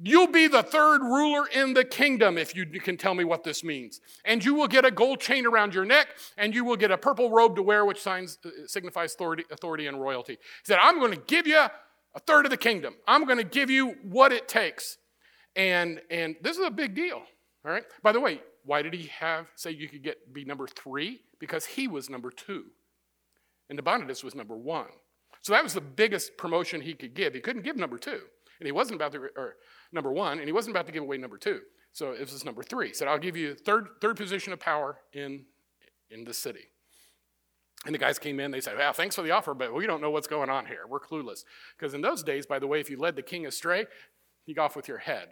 [0.00, 3.64] You'll be the third ruler in the kingdom if you can tell me what this
[3.64, 4.00] means.
[4.24, 6.98] And you will get a gold chain around your neck, and you will get a
[6.98, 10.34] purple robe to wear, which signs, uh, signifies authority, authority and royalty.
[10.34, 12.94] He said, I'm going to give you a third of the kingdom.
[13.08, 14.98] I'm going to give you what it takes.
[15.56, 17.22] And, and this is a big deal.
[17.64, 17.84] All right.
[18.02, 21.22] By the way, why did he have say you could get be number three?
[21.40, 22.66] Because he was number two.
[23.68, 24.86] And Nabonidus was number one.
[25.42, 27.34] So that was the biggest promotion he could give.
[27.34, 28.20] He couldn't give number two.
[28.60, 29.56] And he wasn't about to, or
[29.92, 31.60] number one, and he wasn't about to give away number two.
[31.92, 32.88] So it was number three.
[32.88, 35.44] He said, I'll give you third, third position of power in,
[36.10, 36.70] in the city.
[37.86, 40.00] And the guys came in, they said, Well, thanks for the offer, but we don't
[40.00, 40.80] know what's going on here.
[40.88, 41.44] We're clueless.
[41.76, 43.86] Because in those days, by the way, if you led the king astray,
[44.46, 45.28] you go off with your head.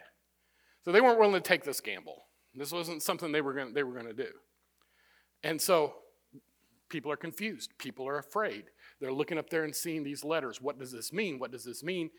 [0.84, 2.26] So they weren't willing to take this gamble.
[2.54, 4.30] This wasn't something they were going they were going to do.
[5.42, 5.94] And so
[6.88, 7.72] people are confused.
[7.78, 8.64] People are afraid.
[9.00, 10.60] They're looking up there and seeing these letters.
[10.60, 11.38] What does this mean?
[11.38, 12.10] What does this mean?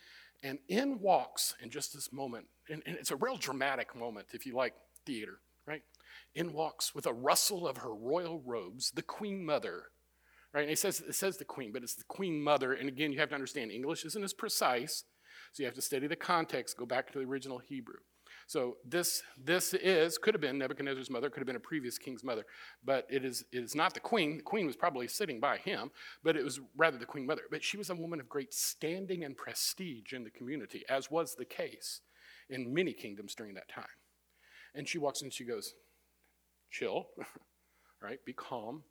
[0.44, 4.46] And in walks, in just this moment, and, and it's a real dramatic moment if
[4.46, 4.74] you like
[5.06, 5.82] theater, right?
[6.36, 9.86] In walks with a rustle of her royal robes, the Queen Mother,
[10.54, 10.64] Right?
[10.64, 12.74] And it says, it says the queen, but it's the queen mother.
[12.74, 15.04] And again, you have to understand English isn't as precise,
[15.52, 18.00] so you have to study the context, go back to the original Hebrew.
[18.48, 22.24] So this, this is, could have been Nebuchadnezzar's mother, could have been a previous king's
[22.24, 22.46] mother,
[22.84, 24.38] but it is, it is not the queen.
[24.38, 25.92] The queen was probably sitting by him,
[26.24, 27.42] but it was rather the queen mother.
[27.52, 31.36] But she was a woman of great standing and prestige in the community, as was
[31.36, 32.00] the case
[32.50, 33.84] in many kingdoms during that time.
[34.74, 35.74] And she walks in, she goes,
[36.72, 37.08] chill,
[38.02, 38.24] right?
[38.24, 38.84] Be calm.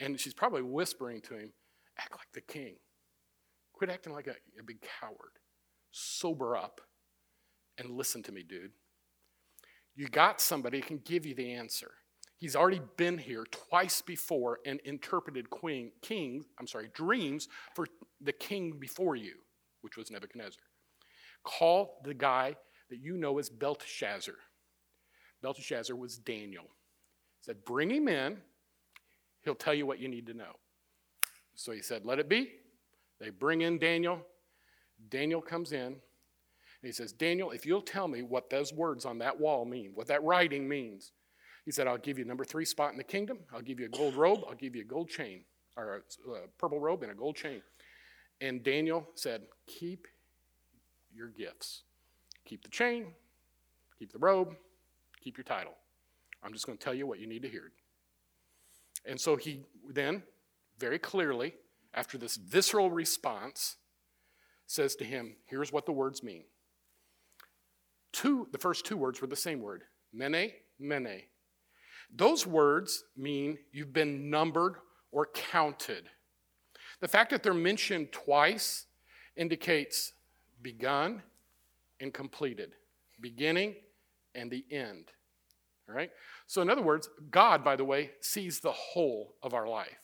[0.00, 1.52] And she's probably whispering to him,
[1.98, 2.74] act like the king.
[3.74, 5.38] Quit acting like a, a big coward.
[5.92, 6.80] Sober up
[7.78, 8.72] and listen to me, dude.
[9.94, 11.92] You got somebody who can give you the answer.
[12.36, 17.86] He's already been here twice before and interpreted queen, king, I'm sorry, dreams for
[18.20, 19.34] the king before you,
[19.82, 20.62] which was Nebuchadnezzar.
[21.44, 22.56] Call the guy
[22.90, 24.34] that you know as Belteshazzar.
[25.42, 26.64] Belteshazzar was Daniel.
[26.64, 28.38] He said, Bring him in.
[29.42, 30.56] He'll tell you what you need to know.
[31.54, 32.50] So he said, Let it be.
[33.20, 34.20] They bring in Daniel.
[35.08, 35.96] Daniel comes in.
[36.86, 40.08] He says, Daniel, if you'll tell me what those words on that wall mean, what
[40.08, 41.12] that writing means,
[41.64, 43.38] he said, I'll give you number three spot in the kingdom.
[43.52, 44.40] I'll give you a gold robe.
[44.48, 45.44] I'll give you a gold chain,
[45.76, 47.62] or a, a purple robe and a gold chain.
[48.40, 50.06] And Daniel said, Keep
[51.14, 51.84] your gifts.
[52.44, 53.06] Keep the chain,
[53.98, 54.54] keep the robe,
[55.22, 55.72] keep your title.
[56.42, 57.72] I'm just going to tell you what you need to hear.
[59.06, 60.22] And so he then,
[60.78, 61.54] very clearly,
[61.94, 63.76] after this visceral response,
[64.66, 66.44] says to him, Here's what the words mean.
[68.14, 71.22] Two, the first two words were the same word mene, mene.
[72.14, 74.76] Those words mean you've been numbered
[75.10, 76.04] or counted.
[77.00, 78.86] The fact that they're mentioned twice
[79.36, 80.12] indicates
[80.62, 81.22] begun
[82.00, 82.74] and completed,
[83.20, 83.74] beginning
[84.36, 85.10] and the end.
[85.88, 86.10] All right?
[86.46, 89.98] So, in other words, God, by the way, sees the whole of our life.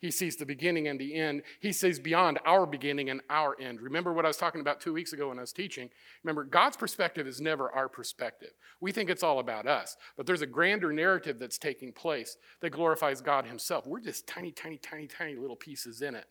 [0.00, 1.42] He sees the beginning and the end.
[1.60, 3.80] He sees beyond our beginning and our end.
[3.80, 5.90] Remember what I was talking about two weeks ago when I was teaching?
[6.22, 8.50] Remember, God's perspective is never our perspective.
[8.80, 12.70] We think it's all about us, but there's a grander narrative that's taking place that
[12.70, 13.86] glorifies God Himself.
[13.86, 16.26] We're just tiny, tiny, tiny, tiny little pieces in it.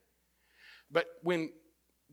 [0.90, 1.50] But when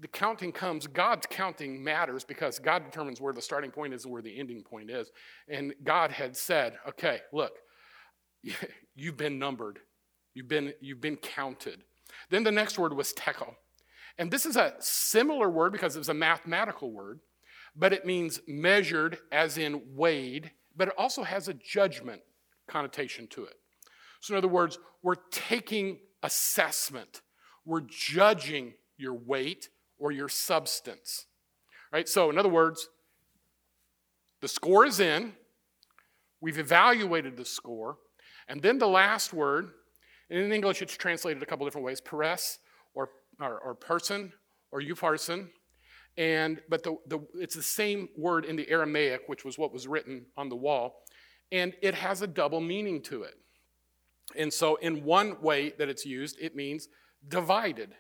[0.00, 4.12] the counting comes, God's counting matters because God determines where the starting point is and
[4.12, 5.10] where the ending point is.
[5.48, 7.52] And God had said, okay, look,
[8.96, 9.78] you've been numbered,
[10.34, 11.82] you've been, you've been counted.
[12.30, 13.54] Then the next word was tekel.
[14.18, 17.20] And this is a similar word because it's a mathematical word,
[17.74, 22.22] but it means measured as in weighed, but it also has a judgment
[22.68, 23.54] connotation to it.
[24.20, 27.22] So, in other words, we're taking assessment,
[27.64, 29.68] we're judging your weight
[29.98, 31.26] or your substance.
[31.92, 32.08] Right?
[32.08, 32.88] So, in other words,
[34.40, 35.32] the score is in,
[36.40, 37.98] we've evaluated the score,
[38.48, 39.70] and then the last word,
[40.30, 42.58] and in English it's translated a couple different ways peres
[42.94, 43.10] or,
[43.40, 44.32] or, or person
[44.70, 45.48] or upharsin.
[46.16, 49.88] And but the, the, it's the same word in the Aramaic, which was what was
[49.88, 51.02] written on the wall,
[51.50, 53.34] and it has a double meaning to it.
[54.36, 56.88] And so, in one way that it's used, it means
[57.28, 57.90] divided.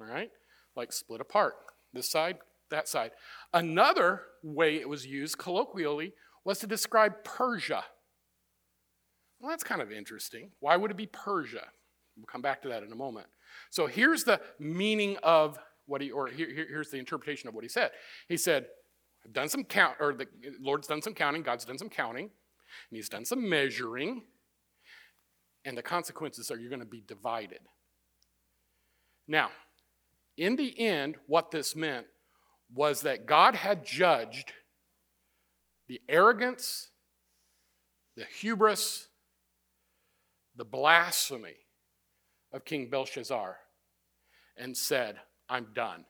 [0.00, 0.30] All right?
[0.76, 1.54] like split apart,
[1.92, 2.38] this side,
[2.70, 3.12] that side.
[3.52, 6.12] Another way it was used colloquially
[6.44, 7.84] was to describe Persia.
[9.40, 10.50] Well, that's kind of interesting.
[10.60, 11.68] Why would it be Persia?
[12.16, 13.26] We'll come back to that in a moment.
[13.70, 17.68] So here's the meaning of what he, or here, here's the interpretation of what he
[17.68, 17.90] said.
[18.28, 18.66] He said,
[19.24, 20.26] I've done some count, or the
[20.60, 24.22] Lord's done some counting, God's done some counting, and he's done some measuring,
[25.64, 27.60] and the consequences are you're going to be divided.
[29.28, 29.50] Now,
[30.36, 32.06] in the end, what this meant
[32.72, 34.52] was that God had judged
[35.88, 36.90] the arrogance,
[38.16, 39.08] the hubris,
[40.56, 41.56] the blasphemy
[42.52, 43.56] of King Belshazzar
[44.56, 45.16] and said,
[45.48, 46.04] I'm done.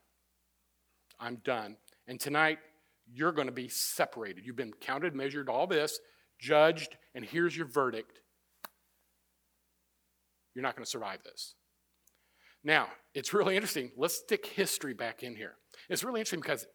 [1.18, 1.76] I'm done.
[2.06, 2.58] And tonight,
[3.12, 4.44] you're going to be separated.
[4.44, 5.98] You've been counted, measured, all this,
[6.38, 8.20] judged, and here's your verdict.
[10.54, 11.54] You're not going to survive this.
[12.64, 13.92] Now, it's really interesting.
[13.96, 15.54] Let's stick history back in here.
[15.88, 16.66] It's really interesting because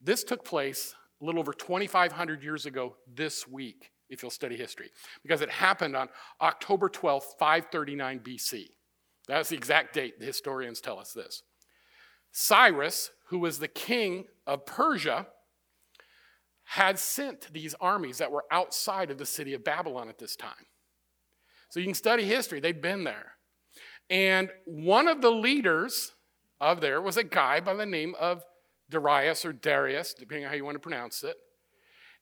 [0.00, 4.90] this took place a little over 2,500 years ago this week, if you'll study history,
[5.22, 6.08] because it happened on
[6.40, 8.66] October 12, 539 BC.
[9.26, 10.18] That's the exact date.
[10.18, 11.42] The historians tell us this.
[12.32, 15.26] Cyrus, who was the king of Persia,
[16.64, 20.66] had sent these armies that were outside of the city of Babylon at this time.
[21.70, 23.32] So you can study history, they'd been there.
[24.10, 26.12] And one of the leaders
[26.60, 28.44] of there was a guy by the name of
[28.90, 31.36] Darius or Darius, depending on how you want to pronounce it.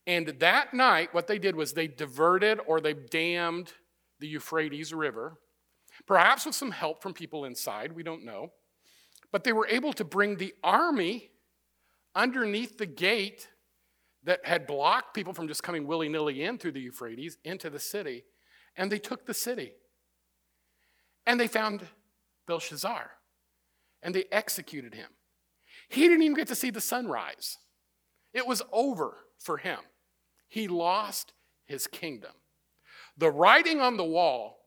[0.06, 3.72] And that night, what they did was they diverted or they dammed
[4.20, 5.38] the Euphrates River.
[6.06, 8.52] perhaps with some help from people inside, we don't know.
[9.32, 11.30] But they were able to bring the army
[12.14, 13.48] underneath the gate
[14.24, 17.78] that had blocked people from just coming willy nilly in through the Euphrates into the
[17.78, 18.24] city.
[18.76, 19.72] And they took the city.
[21.26, 21.86] And they found
[22.46, 23.10] Belshazzar.
[24.02, 25.08] And they executed him.
[25.88, 27.58] He didn't even get to see the sunrise.
[28.34, 29.78] It was over for him.
[30.48, 31.32] He lost
[31.64, 32.32] his kingdom.
[33.16, 34.58] The writing on the wall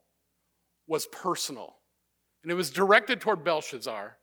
[0.87, 1.77] was personal,
[2.43, 4.17] and it was directed toward Belshazzar,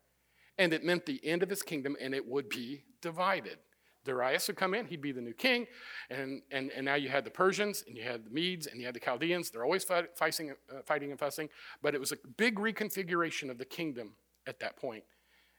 [0.58, 3.58] and it meant the end of his kingdom, and it would be divided.
[4.04, 5.66] Darius would come in, he'd be the new king,
[6.10, 8.86] and, and, and now you had the Persians, and you had the Medes, and you
[8.86, 9.50] had the Chaldeans.
[9.50, 11.48] They're always fight, fighting, uh, fighting and fussing,
[11.82, 14.12] but it was a big reconfiguration of the kingdom
[14.46, 15.04] at that point.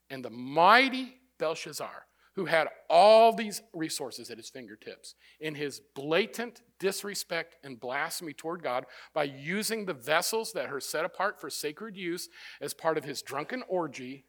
[0.09, 2.05] And the mighty Belshazzar,
[2.37, 8.61] who had all these resources at his fingertips, in his blatant disrespect and blasphemy toward
[8.61, 12.29] God by using the vessels that are set apart for sacred use
[12.61, 14.25] as part of his drunken orgy,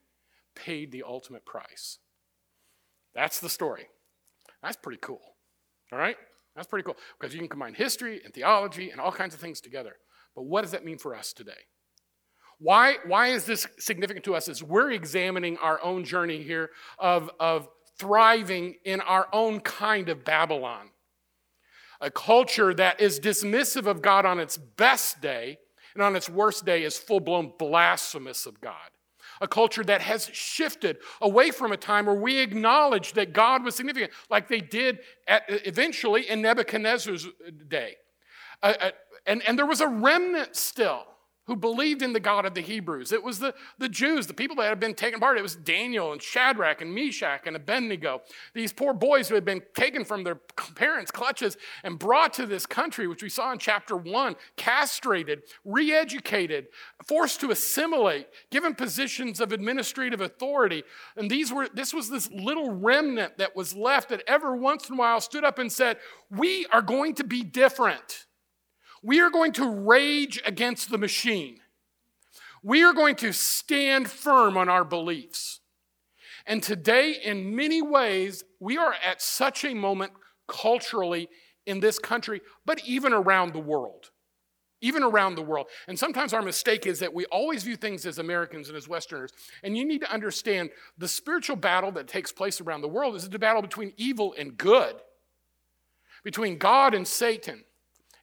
[0.54, 1.98] paid the ultimate price.
[3.14, 3.88] That's the story.
[4.62, 5.20] That's pretty cool.
[5.92, 6.16] All right?
[6.56, 9.60] That's pretty cool because you can combine history and theology and all kinds of things
[9.60, 9.96] together.
[10.34, 11.66] But what does that mean for us today?
[12.58, 17.30] Why, why is this significant to us as we're examining our own journey here of,
[17.38, 20.90] of thriving in our own kind of Babylon?
[22.00, 25.58] A culture that is dismissive of God on its best day
[25.94, 28.90] and on its worst day is full blown blasphemous of God
[29.40, 33.76] a culture that has shifted away from a time where we acknowledge that God was
[33.76, 37.26] significant, like they did at, eventually in Nebuchadnezzar's
[37.68, 37.96] day.
[38.62, 38.90] Uh,
[39.26, 41.04] and, and there was a remnant still
[41.48, 43.10] who believed in the God of the Hebrews.
[43.10, 45.38] It was the, the Jews, the people that had been taken apart.
[45.38, 48.20] It was Daniel and Shadrach and Meshach and Abednego,
[48.52, 50.34] these poor boys who had been taken from their
[50.74, 55.90] parents' clutches and brought to this country, which we saw in chapter one, castrated, re
[55.90, 56.66] educated,
[57.06, 60.84] forced to assimilate, given positions of administrative authority.
[61.16, 64.96] And these were, this was this little remnant that was left that ever once in
[64.96, 65.96] a while stood up and said,
[66.30, 68.26] We are going to be different.
[69.02, 71.60] We are going to rage against the machine.
[72.62, 75.60] We are going to stand firm on our beliefs.
[76.46, 80.12] And today, in many ways, we are at such a moment
[80.48, 81.28] culturally
[81.66, 84.10] in this country, but even around the world.
[84.80, 85.66] Even around the world.
[85.86, 89.32] And sometimes our mistake is that we always view things as Americans and as Westerners.
[89.62, 93.28] And you need to understand the spiritual battle that takes place around the world is
[93.28, 94.94] the battle between evil and good,
[96.24, 97.64] between God and Satan.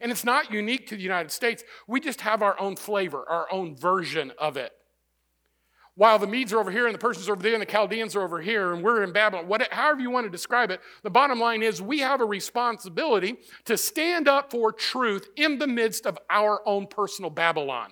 [0.05, 1.63] And it's not unique to the United States.
[1.87, 4.71] We just have our own flavor, our own version of it.
[5.95, 8.15] While the Medes are over here and the Persians are over there and the Chaldeans
[8.15, 11.09] are over here and we're in Babylon, whatever, however you want to describe it, the
[11.09, 16.05] bottom line is we have a responsibility to stand up for truth in the midst
[16.05, 17.89] of our own personal Babylon.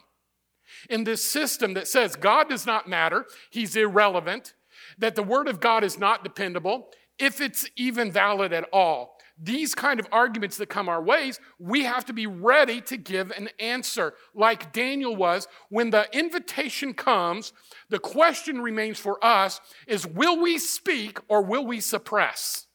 [0.92, 4.54] In this system that says God does not matter, He's irrelevant,
[5.00, 9.76] that the Word of God is not dependable, if it's even valid at all these
[9.76, 13.50] kind of arguments that come our ways, we have to be ready to give an
[13.60, 15.48] answer, like Daniel was.
[15.70, 17.52] When the invitation comes,
[17.90, 22.68] the question remains for us is will we speak or will we suppress?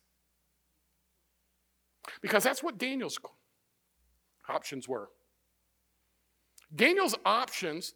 [2.20, 3.18] Because that's what Daniel's
[4.48, 5.08] options were.
[6.74, 7.94] Daniel's options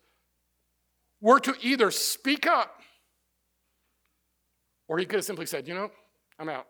[1.20, 2.80] were to either speak up
[4.88, 5.90] or he could have simply said, you know,
[6.38, 6.66] I'm out.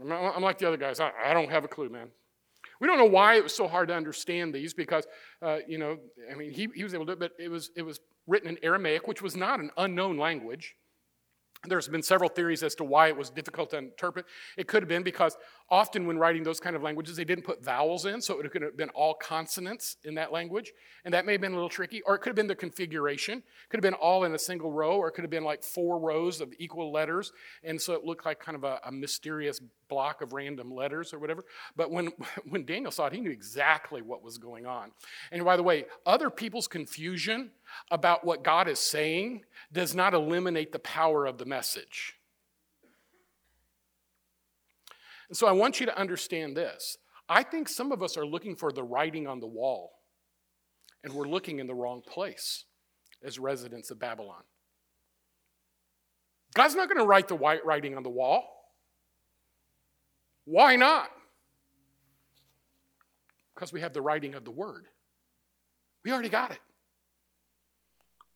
[0.00, 1.00] I'm like the other guys.
[1.00, 2.08] I, I don't have a clue, man.
[2.80, 5.06] We don't know why it was so hard to understand these because,
[5.42, 5.98] uh, you know,
[6.30, 9.08] I mean, he, he was able to, but it was, it was written in Aramaic,
[9.08, 10.76] which was not an unknown language.
[11.66, 14.26] There's been several theories as to why it was difficult to interpret.
[14.56, 15.36] It could have been because
[15.70, 18.62] often when writing those kind of languages, they didn't put vowels in, so it could
[18.62, 20.72] have been all consonants in that language,
[21.04, 22.00] and that may have been a little tricky.
[22.02, 23.38] Or it could have been the configuration.
[23.38, 25.64] It could have been all in a single row, or it could have been like
[25.64, 27.32] four rows of equal letters,
[27.64, 31.18] and so it looked like kind of a, a mysterious block of random letters or
[31.18, 31.44] whatever.
[31.74, 32.10] But when,
[32.48, 34.92] when Daniel saw it, he knew exactly what was going on.
[35.32, 37.50] And by the way, other people's confusion
[37.90, 42.14] about what God is saying does not eliminate the power of the message.
[45.28, 46.96] And so I want you to understand this.
[47.28, 49.92] I think some of us are looking for the writing on the wall,
[51.04, 52.64] and we're looking in the wrong place
[53.22, 54.42] as residents of Babylon.
[56.54, 58.44] God's not going to write the white writing on the wall.
[60.46, 61.10] Why not?
[63.54, 64.86] Because we have the writing of the word.
[66.04, 66.60] We already got it.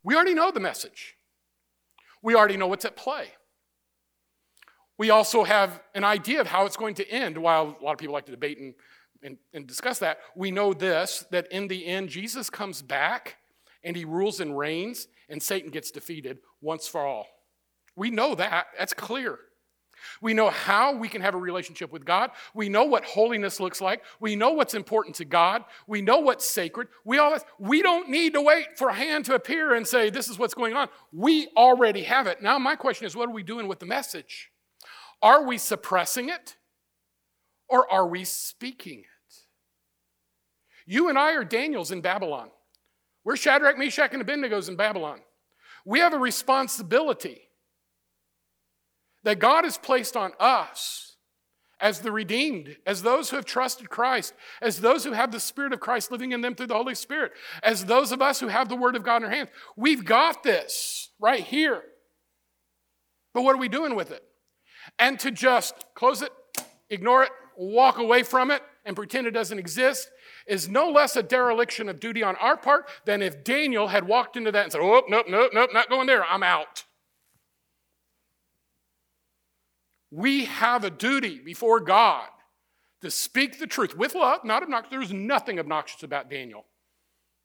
[0.05, 1.16] We already know the message.
[2.22, 3.28] We already know what's at play.
[4.98, 7.36] We also have an idea of how it's going to end.
[7.38, 8.74] While a lot of people like to debate and,
[9.22, 13.36] and, and discuss that, we know this that in the end, Jesus comes back
[13.84, 17.26] and he rules and reigns, and Satan gets defeated once for all.
[17.96, 18.66] We know that.
[18.78, 19.38] That's clear.
[20.20, 22.30] We know how we can have a relationship with God.
[22.55, 24.03] We know what holiness looks like.
[24.20, 25.64] We know what's important to God.
[25.86, 26.88] We know what's sacred.
[27.05, 30.28] We all we don't need to wait for a hand to appear and say this
[30.28, 30.88] is what's going on.
[31.12, 32.42] We already have it.
[32.42, 34.50] Now my question is what are we doing with the message?
[35.22, 36.57] Are we suppressing it
[37.68, 39.07] or are we speaking it?
[40.84, 42.50] You and I are Daniels in Babylon.
[43.24, 45.20] We're Shadrach, Meshach, and Abednego's in Babylon.
[45.84, 47.42] We have a responsibility
[49.25, 51.16] that God has placed on us
[51.81, 55.73] as the redeemed, as those who have trusted Christ, as those who have the Spirit
[55.73, 58.68] of Christ living in them through the Holy Spirit, as those of us who have
[58.68, 59.51] the Word of God in our hands.
[59.77, 61.83] We've got this right here.
[63.35, 64.23] But what are we doing with it?
[64.99, 66.31] And to just close it,
[66.89, 70.09] ignore it, walk away from it, and pretend it doesn't exist
[70.47, 74.37] is no less a dereliction of duty on our part than if Daniel had walked
[74.37, 76.85] into that and said, Oh, nope, nope, nope, not going there, I'm out.
[80.13, 82.29] We have a duty before God
[83.01, 84.91] to speak the truth with love, not obnoxious.
[84.91, 86.67] There's nothing obnoxious about Daniel.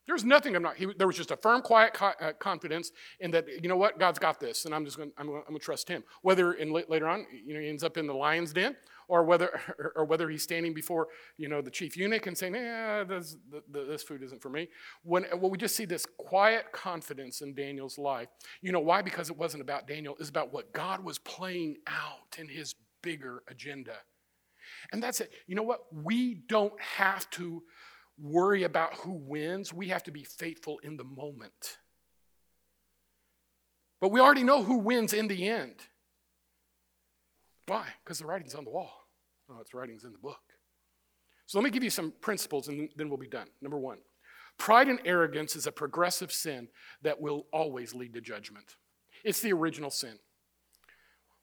[0.05, 0.93] There's nothing obnoxious.
[0.97, 2.91] There was just a firm, quiet co- uh, confidence
[3.21, 6.03] in that, you know what, God's got this, and I'm just going to trust Him.
[6.23, 8.75] Whether in, later on, you know, he ends up in the lion's den,
[9.07, 9.59] or whether,
[9.95, 13.37] or whether he's standing before, you know, the chief eunuch and saying, yeah, this,
[13.69, 14.67] this food isn't for me.
[15.03, 18.27] When, well, we just see this quiet confidence in Daniel's life.
[18.61, 19.01] You know why?
[19.01, 20.15] Because it wasn't about Daniel.
[20.19, 23.95] It's about what God was playing out in his bigger agenda.
[24.91, 25.31] And that's it.
[25.47, 25.81] You know what?
[25.91, 27.63] We don't have to
[28.19, 29.73] worry about who wins.
[29.73, 31.77] We have to be faithful in the moment.
[33.99, 35.75] But we already know who wins in the end.
[37.67, 37.87] Why?
[38.03, 39.07] Because the writing's on the wall.
[39.49, 40.41] No, it's writing's in the book.
[41.45, 43.47] So let me give you some principles and then we'll be done.
[43.61, 43.99] Number one,
[44.57, 46.67] pride and arrogance is a progressive sin
[47.01, 48.75] that will always lead to judgment.
[49.23, 50.19] It's the original sin.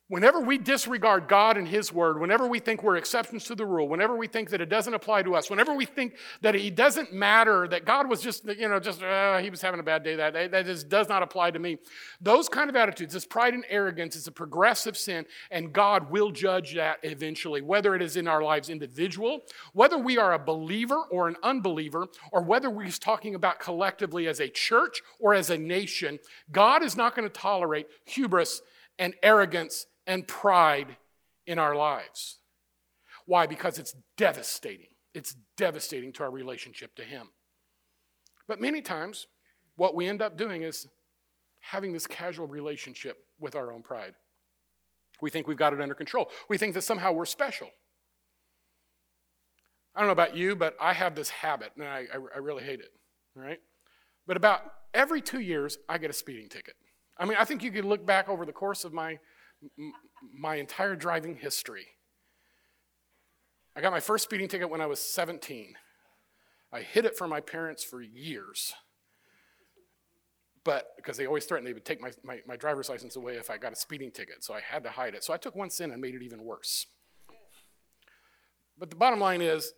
[0.09, 3.88] Whenever we disregard God and His Word, whenever we think we're exceptions to the rule,
[3.88, 7.14] whenever we think that it doesn't apply to us, whenever we think that it doesn't
[7.14, 10.14] matter, that God was just, you know, just, uh, He was having a bad day
[10.16, 11.78] that day, that just does not apply to me.
[12.20, 16.30] Those kind of attitudes, this pride and arrogance, is a progressive sin, and God will
[16.30, 19.40] judge that eventually, whether it is in our lives individual,
[19.72, 24.38] whether we are a believer or an unbeliever, or whether we're talking about collectively as
[24.38, 26.18] a church or as a nation.
[26.52, 28.61] God is not going to tolerate hubris
[28.98, 30.96] and arrogance and pride
[31.46, 32.38] in our lives.
[33.26, 33.46] Why?
[33.46, 34.88] Because it's devastating.
[35.14, 37.28] It's devastating to our relationship to Him.
[38.46, 39.26] But many times,
[39.76, 40.86] what we end up doing is
[41.61, 44.14] having this casual relationship with our own pride.
[45.22, 46.30] We think we've got it under control.
[46.48, 47.68] We think that somehow we're special.
[49.94, 52.64] I don't know about you, but I have this habit, and I, I, I really
[52.64, 52.90] hate it,
[53.34, 53.61] right?
[54.26, 56.74] But about every two years, I get a speeding ticket.
[57.16, 59.18] I mean, I think you could look back over the course of my
[60.32, 61.86] my entire driving history.
[63.76, 65.74] I got my first speeding ticket when I was 17.
[66.72, 68.74] I hid it from my parents for years.
[70.64, 73.50] But because they always threatened they would take my, my, my, driver's license away if
[73.50, 74.42] I got a speeding ticket.
[74.42, 75.22] So I had to hide it.
[75.22, 76.86] So I took one sin and made it even worse.
[78.78, 79.72] But the bottom line is,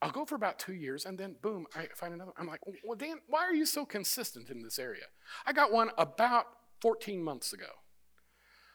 [0.00, 2.32] I'll go for about two years and then boom, I find another.
[2.38, 5.04] I'm like, well, Dan, why are you so consistent in this area?
[5.44, 6.46] I got one about
[6.80, 7.66] 14 months ago.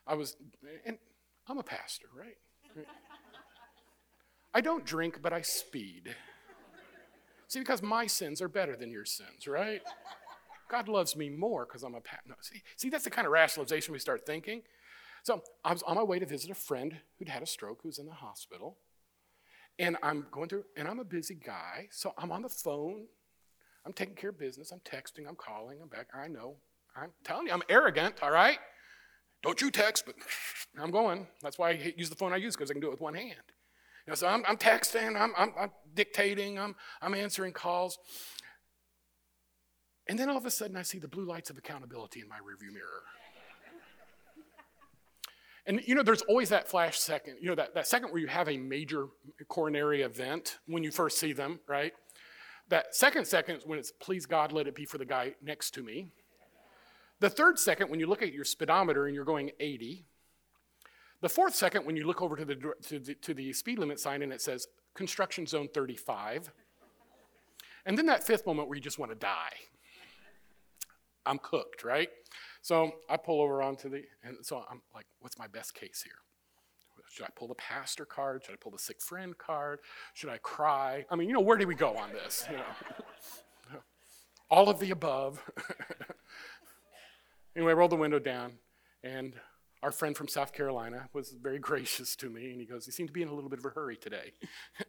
[0.06, 0.36] I was,
[0.86, 0.98] and
[1.48, 2.86] I'm a pastor, right?
[4.54, 6.16] I don't drink, but I speed.
[7.48, 9.82] See, because my sins are better than your sins, right?
[10.70, 12.30] God loves me more because I'm a pastor.
[12.30, 14.64] No, see, see, that's the kind of rationalization we start thinking.
[15.24, 18.00] So I was on my way to visit a friend who'd had a stroke who's
[18.00, 18.78] in the hospital.
[19.80, 23.06] And I'm going through, and I'm a busy guy, so I'm on the phone.
[23.86, 24.72] I'm taking care of business.
[24.72, 26.08] I'm texting, I'm calling, I'm back.
[26.14, 26.56] I know.
[26.96, 28.60] I'm telling you, I'm arrogant, all right?
[29.44, 30.16] Don't you text, but
[30.82, 31.28] I'm going.
[31.42, 33.14] That's why I use the phone I use because I can do it with one
[33.14, 33.44] hand.
[34.06, 38.00] You know, so I'm, I'm texting, I'm, I'm, I'm dictating, I'm, I'm answering calls.
[40.10, 42.36] And then all of a sudden, I see the blue lights of accountability in my
[42.38, 43.04] rearview mirror.
[45.66, 48.28] And you know, there's always that flash second, you know, that, that second where you
[48.28, 49.08] have a major
[49.48, 51.94] coronary event when you first see them, right?
[52.68, 55.72] That second second is when it's, please God, let it be for the guy next
[55.76, 56.12] to me.
[57.24, 60.04] The third second, when you look at your speedometer and you're going 80.
[61.22, 63.98] The fourth second, when you look over to the, to the, to the speed limit
[63.98, 66.52] sign and it says construction zone 35.
[67.86, 69.54] And then that fifth moment where you just want to die.
[71.26, 72.10] I'm cooked, right?
[72.62, 76.20] So I pull over onto the, and so I'm like, what's my best case here?
[77.10, 78.44] Should I pull the pastor card?
[78.44, 79.80] Should I pull the sick friend card?
[80.14, 81.06] Should I cry?
[81.10, 82.46] I mean, you know, where do we go on this?
[82.52, 82.64] You know?
[84.50, 85.42] all of the above.
[87.56, 88.54] anyway, I rolled the window down,
[89.04, 89.34] and
[89.84, 93.08] our friend from South Carolina was very gracious to me, and he goes, "You seem
[93.08, 94.32] to be in a little bit of a hurry today."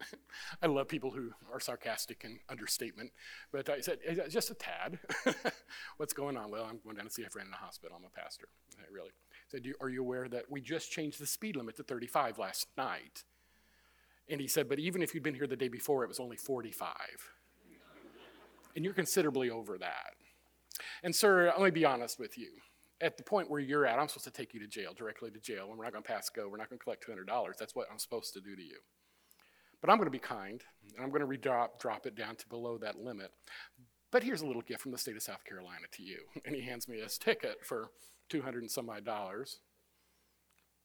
[0.63, 3.11] I love people who are sarcastic and understatement,
[3.53, 3.99] but I said,
[4.31, 5.01] "Just a tad."
[5.97, 6.51] What's going on?
[6.51, 7.97] Well, I'm going down to see a friend in the hospital.
[7.99, 8.49] I'm a pastor.
[8.79, 9.11] I really
[9.49, 13.25] said, "Are you aware that we just changed the speed limit to 35 last night?"
[14.29, 16.37] And he said, "But even if you'd been here the day before, it was only
[16.37, 16.95] 45,
[18.77, 20.15] and you're considerably over that."
[21.03, 22.49] And sir, let me be honest with you
[23.01, 25.39] at the point where you're at, I'm supposed to take you to jail, directly to
[25.39, 26.49] jail, and we're not going to pass go.
[26.49, 27.57] We're not going to collect $200.
[27.59, 28.79] That's what I'm supposed to do to you.
[29.81, 30.63] But I'm going to be kind,
[30.97, 33.31] and I'm going to drop, drop it down to below that limit.
[34.11, 36.21] But here's a little gift from the state of South Carolina to you.
[36.47, 37.91] And he hands me this ticket for
[38.31, 39.59] 200 and some odd dollars,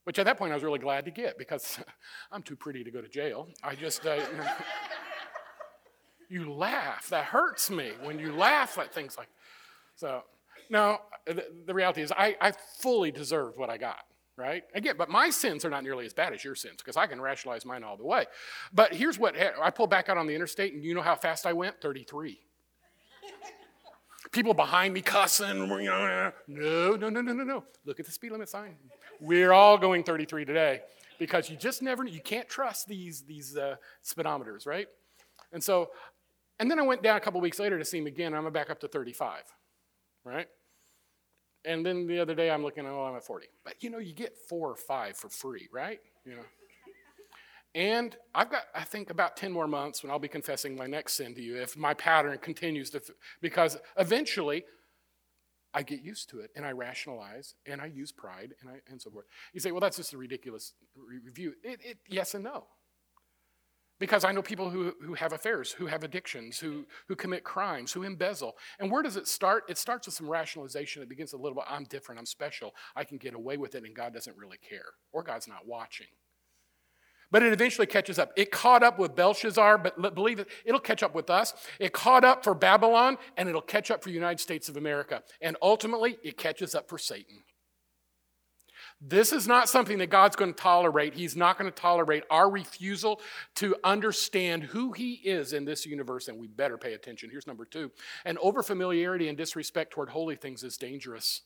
[0.03, 1.79] which at that point I was really glad to get because
[2.31, 3.47] I'm too pretty to go to jail.
[3.63, 4.19] I just, uh,
[6.29, 7.07] you laugh.
[7.09, 9.29] That hurts me when you laugh at things like
[9.99, 10.21] so.
[10.69, 14.03] Now, the, the reality is, I, I fully deserved what I got
[14.37, 14.63] right?
[14.73, 17.19] Again, but my sins are not nearly as bad as your sins because I can
[17.19, 18.25] rationalize mine all the way.
[18.73, 21.45] But here's what I pulled back out on the interstate, and you know how fast
[21.45, 21.81] I went?
[21.81, 22.39] 33.
[24.31, 25.67] People behind me cussing.
[26.47, 27.63] No, no, no, no, no, no.
[27.83, 28.75] Look at the speed limit sign.
[29.19, 30.81] We're all going 33 today
[31.17, 33.75] because you just never, you can't trust these, these uh,
[34.05, 34.87] speedometers, right?
[35.51, 35.89] And so,
[36.59, 38.33] and then I went down a couple weeks later to see him again.
[38.33, 39.43] I'm back up to 35,
[40.29, 40.47] right?
[41.65, 43.47] And then the other day I'm looking, at, oh, I'm at 40.
[43.63, 45.99] But you know, you get four or five for free, right?
[46.25, 46.45] You know.
[47.75, 51.13] And I've got, I think, about 10 more months when I'll be confessing my next
[51.13, 53.01] sin to you if my pattern continues to,
[53.41, 54.63] because eventually
[55.73, 58.99] I get used to it and I rationalize and I use pride and, I, and
[58.99, 59.25] so forth.
[59.53, 61.53] You say, well, that's just a ridiculous review.
[61.63, 62.65] It, it, yes and no.
[63.99, 67.91] Because I know people who, who have affairs, who have addictions, who, who commit crimes,
[67.91, 68.55] who embezzle.
[68.79, 69.65] And where does it start?
[69.67, 71.03] It starts with some rationalization.
[71.03, 73.83] It begins a little bit I'm different, I'm special, I can get away with it,
[73.83, 76.07] and God doesn't really care, or God's not watching.
[77.31, 78.31] But it eventually catches up.
[78.35, 81.53] It caught up with Belshazzar, but believe it, it'll catch up with us.
[81.79, 85.21] It caught up for Babylon, and it'll catch up for the United States of America.
[85.41, 87.43] And ultimately, it catches up for Satan.
[89.01, 91.13] This is not something that God's going to tolerate.
[91.13, 93.21] He's not going to tolerate our refusal
[93.55, 97.29] to understand who He is in this universe, and we better pay attention.
[97.29, 97.91] Here's number two.
[98.25, 101.43] And overfamiliarity and disrespect toward holy things is dangerous.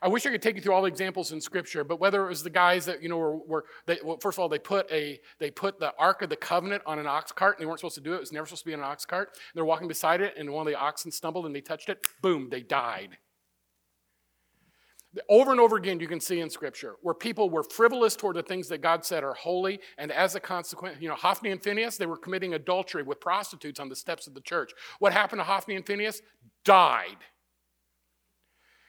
[0.00, 2.28] I wish I could take you through all the examples in Scripture, but whether it
[2.28, 4.90] was the guys that you know were, were they, well, first of all they put
[4.92, 7.80] a they put the Ark of the Covenant on an ox cart and they weren't
[7.80, 8.16] supposed to do it.
[8.16, 9.30] It was never supposed to be on an ox cart.
[9.32, 11.98] And they're walking beside it, and one of the oxen stumbled and they touched it.
[12.22, 13.18] Boom, they died.
[15.28, 18.42] Over and over again, you can see in Scripture where people were frivolous toward the
[18.42, 21.96] things that God said are holy, and as a consequence, you know, Hophni and Phineas,
[21.96, 24.72] they were committing adultery with prostitutes on the steps of the church.
[24.98, 26.20] What happened to Hophni and Phineas?
[26.64, 27.16] Died.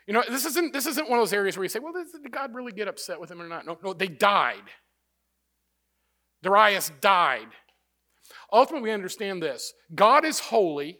[0.07, 2.31] You know, this isn't, this isn't one of those areas where you say, well, did
[2.31, 3.65] God really get upset with them or not?
[3.65, 4.63] No, no, they died.
[6.41, 7.47] Darius died.
[8.51, 10.99] Ultimately, we understand this God is holy,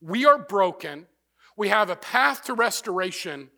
[0.00, 1.06] we are broken,
[1.56, 3.50] we have a path to restoration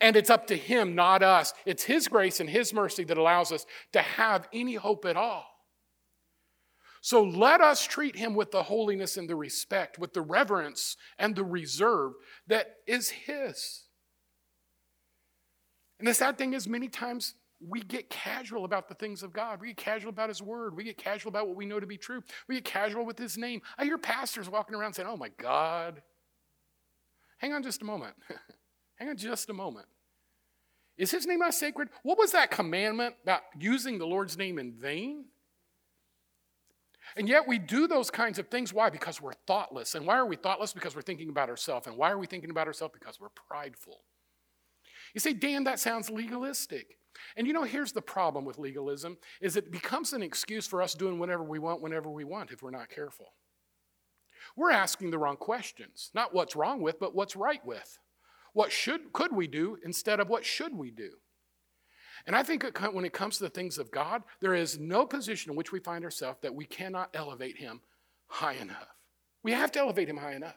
[0.00, 1.52] and it's up to Him, not us.
[1.66, 5.46] It's His grace and His mercy that allows us to have any hope at all.
[7.00, 11.34] So let us treat Him with the holiness and the respect, with the reverence and
[11.34, 12.12] the reserve
[12.46, 13.84] that is His.
[15.98, 19.60] And the sad thing is, many times we get casual about the things of God.
[19.60, 20.76] We get casual about His Word.
[20.76, 22.22] We get casual about what we know to be true.
[22.46, 23.62] We get casual with His name.
[23.76, 26.02] I hear pastors walking around saying, Oh my God.
[27.38, 28.14] Hang on just a moment.
[28.98, 29.86] Hang on just a moment.
[30.96, 31.88] Is his name not sacred?
[32.02, 35.26] What was that commandment about using the Lord's name in vain?
[37.16, 38.72] And yet we do those kinds of things.
[38.72, 38.90] Why?
[38.90, 39.94] Because we're thoughtless.
[39.94, 40.72] And why are we thoughtless?
[40.72, 41.86] Because we're thinking about ourselves.
[41.86, 42.94] And why are we thinking about ourselves?
[42.98, 44.00] Because we're prideful.
[45.14, 46.98] You say, Dan, that sounds legalistic.
[47.36, 50.94] And you know, here's the problem with legalism is it becomes an excuse for us
[50.94, 53.32] doing whatever we want whenever we want if we're not careful.
[54.56, 56.10] We're asking the wrong questions.
[56.14, 57.98] Not what's wrong with, but what's right with.
[58.58, 61.10] What should could we do instead of what should we do?
[62.26, 65.52] And I think when it comes to the things of God, there is no position
[65.52, 67.80] in which we find ourselves that we cannot elevate him
[68.26, 68.88] high enough.
[69.44, 70.56] We have to elevate him high enough.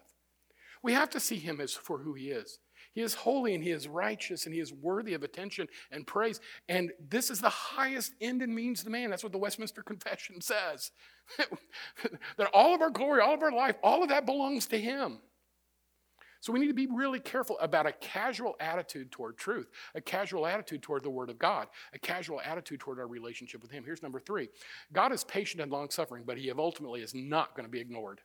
[0.82, 2.58] We have to see him as for who he is.
[2.96, 6.40] He is holy and he is righteous and he is worthy of attention and praise.
[6.68, 9.12] And this is the highest end and means to man.
[9.12, 10.90] That's what the Westminster Confession says.
[11.38, 15.20] that all of our glory, all of our life, all of that belongs to him.
[16.42, 20.46] So we need to be really careful about a casual attitude toward truth, a casual
[20.48, 23.84] attitude toward the Word of God, a casual attitude toward our relationship with Him.
[23.86, 24.50] Here's number three
[24.92, 28.22] God is patient and long suffering, but He ultimately is not going to be ignored.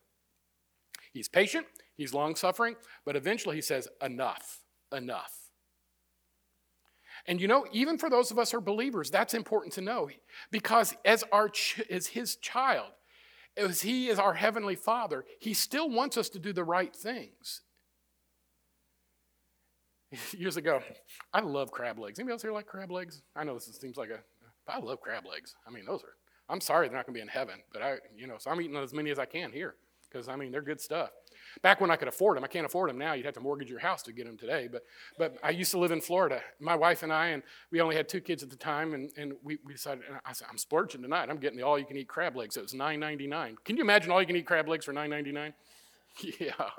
[1.13, 4.61] He's patient, he's long suffering, but eventually he says, enough,
[4.95, 5.33] enough.
[7.27, 10.11] And you know, even for those of us who are believers, that's important to know
[10.51, 12.93] because as, our ch- as his child,
[13.57, 17.63] as he is our heavenly father, he still wants us to do the right things.
[20.37, 20.81] Years ago,
[21.33, 22.19] I love crab legs.
[22.19, 23.23] Anybody else here like crab legs?
[23.35, 24.21] I know this seems like a,
[24.71, 25.55] I love crab legs.
[25.67, 26.15] I mean, those are,
[26.49, 28.61] I'm sorry they're not going to be in heaven, but I, you know, so I'm
[28.61, 29.75] eating as many as I can here
[30.09, 31.11] because, I mean, they're good stuff.
[31.63, 33.15] Back when I could afford them, I can't afford them now.
[33.15, 34.69] You'd have to mortgage your house to get them today.
[34.71, 34.83] But,
[35.19, 36.41] but I used to live in Florida.
[36.61, 39.35] My wife and I, and we only had two kids at the time, and, and
[39.43, 41.29] we, we decided, I said, I'm splurging tonight.
[41.31, 42.57] I'm getting the all you can eat crab legs.
[42.57, 43.57] It was $9.99.
[43.65, 45.53] Can you imagine all you can eat crab legs for $9.99?
[46.41, 46.71] Yeah,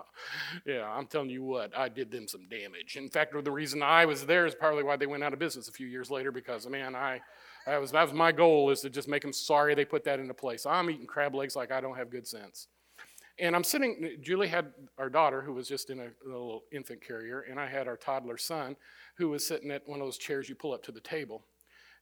[0.65, 2.95] yeah, I'm telling you what, I did them some damage.
[2.97, 5.67] In fact, the reason I was there is partly why they went out of business
[5.67, 7.21] a few years later because, man, I,
[7.65, 10.19] that was, that was my goal is to just make them sorry they put that
[10.19, 10.65] into place.
[10.65, 12.67] I'm eating crab legs like I don't have good sense.
[13.39, 17.41] And I'm sitting, Julie had our daughter who was just in a little infant carrier,
[17.41, 18.75] and I had our toddler son
[19.15, 21.45] who was sitting at one of those chairs you pull up to the table.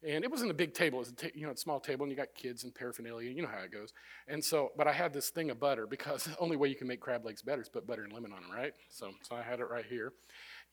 [0.06, 2.04] And it wasn't a big table, it was a ta- you know, a small table,
[2.04, 3.92] and you got kids and paraphernalia, you know how it goes.
[4.28, 6.88] And so, but I had this thing of butter because the only way you can
[6.88, 8.74] make crab legs better is put butter and lemon on them, right?
[8.90, 10.14] So, so I had it right here.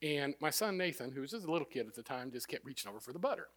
[0.03, 2.65] And my son Nathan, who was just a little kid at the time, just kept
[2.65, 3.49] reaching over for the butter.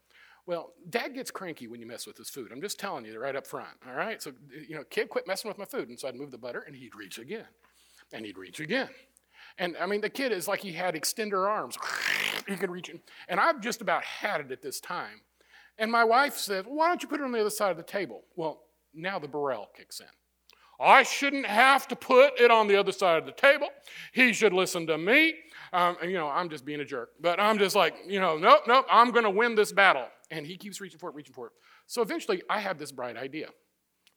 [0.45, 2.51] Well, dad gets cranky when you mess with his food.
[2.51, 4.21] I'm just telling you right up front, all right?
[4.21, 4.31] So,
[4.67, 5.89] you know, kid, quit messing with my food.
[5.89, 7.47] And so I'd move the butter and he'd reach again.
[8.13, 8.89] And he'd reach again.
[9.57, 11.77] And I mean, the kid is like he had extender arms.
[12.47, 12.99] he could reach in.
[13.27, 15.21] And I've just about had it at this time.
[15.77, 17.83] And my wife says, Why don't you put it on the other side of the
[17.83, 18.23] table?
[18.35, 18.61] Well,
[18.93, 20.07] now the Burrell kicks in.
[20.79, 23.69] I shouldn't have to put it on the other side of the table.
[24.13, 25.35] He should listen to me.
[25.71, 27.11] Um, and, you know, I'm just being a jerk.
[27.21, 30.07] But I'm just like, you know, nope, nope, I'm going to win this battle.
[30.31, 31.53] And he keeps reaching for it, reaching for it.
[31.87, 33.49] So eventually, I have this bright idea.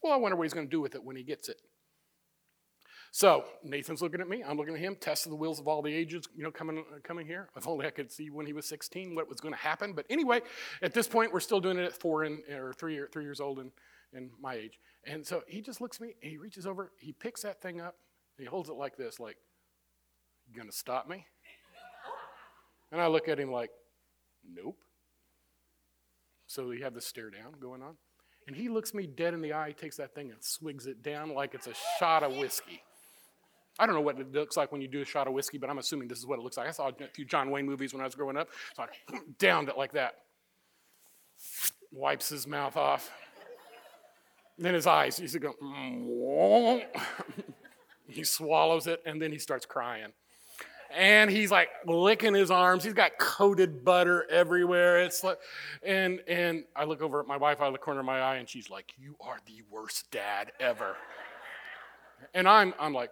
[0.03, 1.61] Well, I wonder what he's going to do with it when he gets it.
[3.11, 4.43] So Nathan's looking at me.
[4.47, 4.97] I'm looking at him.
[4.97, 7.49] Test of the wheels of all the ages, you know, coming coming here.
[7.57, 9.93] If only I could see when he was 16 what was going to happen.
[9.93, 10.41] But anyway,
[10.83, 13.41] at this point, we're still doing it at four and or three or three years
[13.41, 13.71] old and
[14.13, 14.79] in my age.
[15.05, 16.15] And so he just looks at me.
[16.23, 16.93] And he reaches over.
[16.99, 17.97] He picks that thing up.
[18.39, 19.37] he holds it like this, like,
[20.47, 21.27] "You gonna stop me?"
[22.93, 23.71] And I look at him like,
[24.45, 24.79] "Nope."
[26.47, 27.97] So we have the stare down going on.
[28.47, 31.35] And he looks me dead in the eye, takes that thing and swigs it down
[31.35, 32.83] like it's a shot of whiskey.
[33.79, 35.71] I don't know what it looks like when you do a shot of whiskey, but
[35.71, 36.69] I'm assuming this is what it looks like.
[36.69, 38.49] I saw a few John Wayne movies when I was growing up.
[38.77, 40.15] So I downed it like that.
[41.93, 43.11] Wipes his mouth off.
[44.57, 46.85] And then his eyes, he's going, mm,
[48.09, 50.13] he swallows it, and then he starts crying
[50.91, 52.85] and he's like licking his arms.
[52.85, 55.01] He's got coated butter everywhere.
[55.03, 55.39] It's like,
[55.83, 58.37] and and I look over at my wife out of the corner of my eye,
[58.37, 60.97] and she's like, "You are the worst dad ever."
[62.35, 63.11] And I'm I'm like,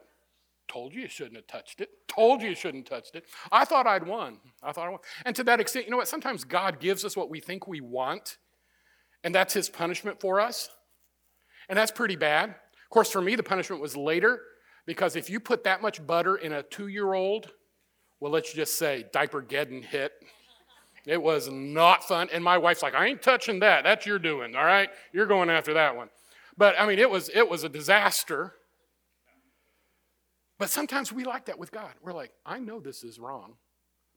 [0.68, 1.90] "Told you you shouldn't have touched it.
[2.08, 3.24] Told you you shouldn't have touched it.
[3.52, 4.38] I thought I'd won.
[4.62, 6.08] I thought I won." And to that extent, you know what?
[6.08, 8.38] Sometimes God gives us what we think we want,
[9.24, 10.68] and that's His punishment for us,
[11.68, 12.50] and that's pretty bad.
[12.50, 14.40] Of course, for me, the punishment was later
[14.86, 17.50] because if you put that much butter in a two-year-old
[18.20, 20.12] well, let's just say diaper getting hit.
[21.04, 22.28] It was not fun.
[22.32, 23.84] And my wife's like, I ain't touching that.
[23.84, 24.88] That's your doing, all right?
[25.12, 26.08] You're going after that one.
[26.56, 28.54] But I mean, it was it was a disaster.
[30.58, 31.92] But sometimes we like that with God.
[32.02, 33.54] We're like, I know this is wrong,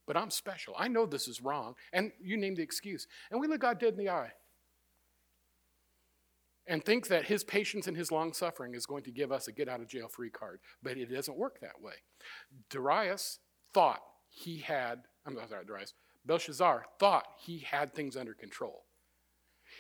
[0.07, 0.73] but I'm special.
[0.77, 1.75] I know this is wrong.
[1.91, 3.07] And you name the excuse.
[3.29, 4.31] And we look God dead in the eye
[6.67, 9.51] and think that his patience and his long suffering is going to give us a
[9.51, 10.59] get out of jail free card.
[10.81, 11.95] But it doesn't work that way.
[12.69, 13.39] Darius
[13.73, 15.93] thought he had, I'm sorry, Darius,
[16.25, 18.85] Belshazzar thought he had things under control.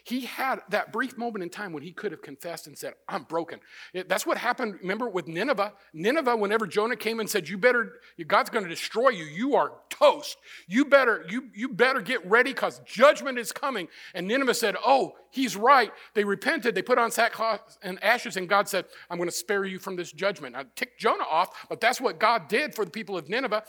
[0.09, 3.23] He had that brief moment in time when he could have confessed and said, I'm
[3.23, 3.59] broken.
[4.07, 5.71] That's what happened, remember, with Nineveh.
[5.93, 7.93] Nineveh, whenever Jonah came and said, You better,
[8.27, 9.25] God's going to destroy you.
[9.25, 10.37] You are toast.
[10.67, 13.87] You better, you, you better get ready because judgment is coming.
[14.15, 15.91] And Nineveh said, Oh, he's right.
[16.15, 16.73] They repented.
[16.73, 19.95] They put on sackcloth and ashes, and God said, I'm going to spare you from
[19.95, 20.55] this judgment.
[20.55, 23.63] I ticked Jonah off, but that's what God did for the people of Nineveh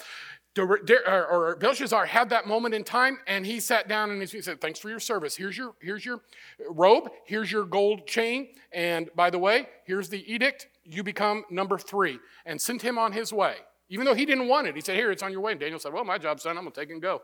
[0.58, 4.78] or Belshazzar had that moment in time, and he sat down and he said, "Thanks
[4.78, 5.36] for your service.
[5.36, 6.20] Here's your here's your
[6.68, 7.10] robe.
[7.24, 8.48] Here's your gold chain.
[8.72, 10.68] And by the way, here's the edict.
[10.84, 13.56] You become number three." And sent him on his way,
[13.88, 14.74] even though he didn't want it.
[14.74, 16.58] He said, "Here, it's on your way." And Daniel said, "Well, my job's done.
[16.58, 17.22] I'm gonna take and go."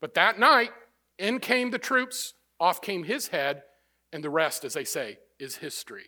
[0.00, 0.72] But that night,
[1.18, 2.34] in came the troops.
[2.60, 3.64] Off came his head,
[4.12, 6.06] and the rest, as they say, is history.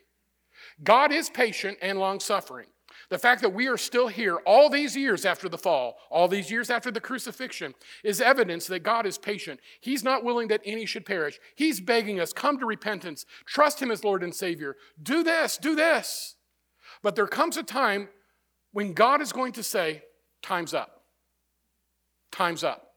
[0.82, 2.68] God is patient and long suffering.
[3.08, 6.50] The fact that we are still here all these years after the fall, all these
[6.50, 9.60] years after the crucifixion, is evidence that God is patient.
[9.80, 11.38] He's not willing that any should perish.
[11.54, 14.76] He's begging us, come to repentance, trust Him as Lord and Savior.
[15.00, 16.34] Do this, do this.
[17.02, 18.08] But there comes a time
[18.72, 20.02] when God is going to say,
[20.42, 21.02] Time's up.
[22.30, 22.94] Time's up.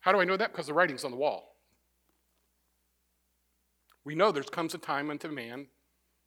[0.00, 0.52] How do I know that?
[0.52, 1.56] Because the writing's on the wall.
[4.04, 5.68] We know there comes a time unto man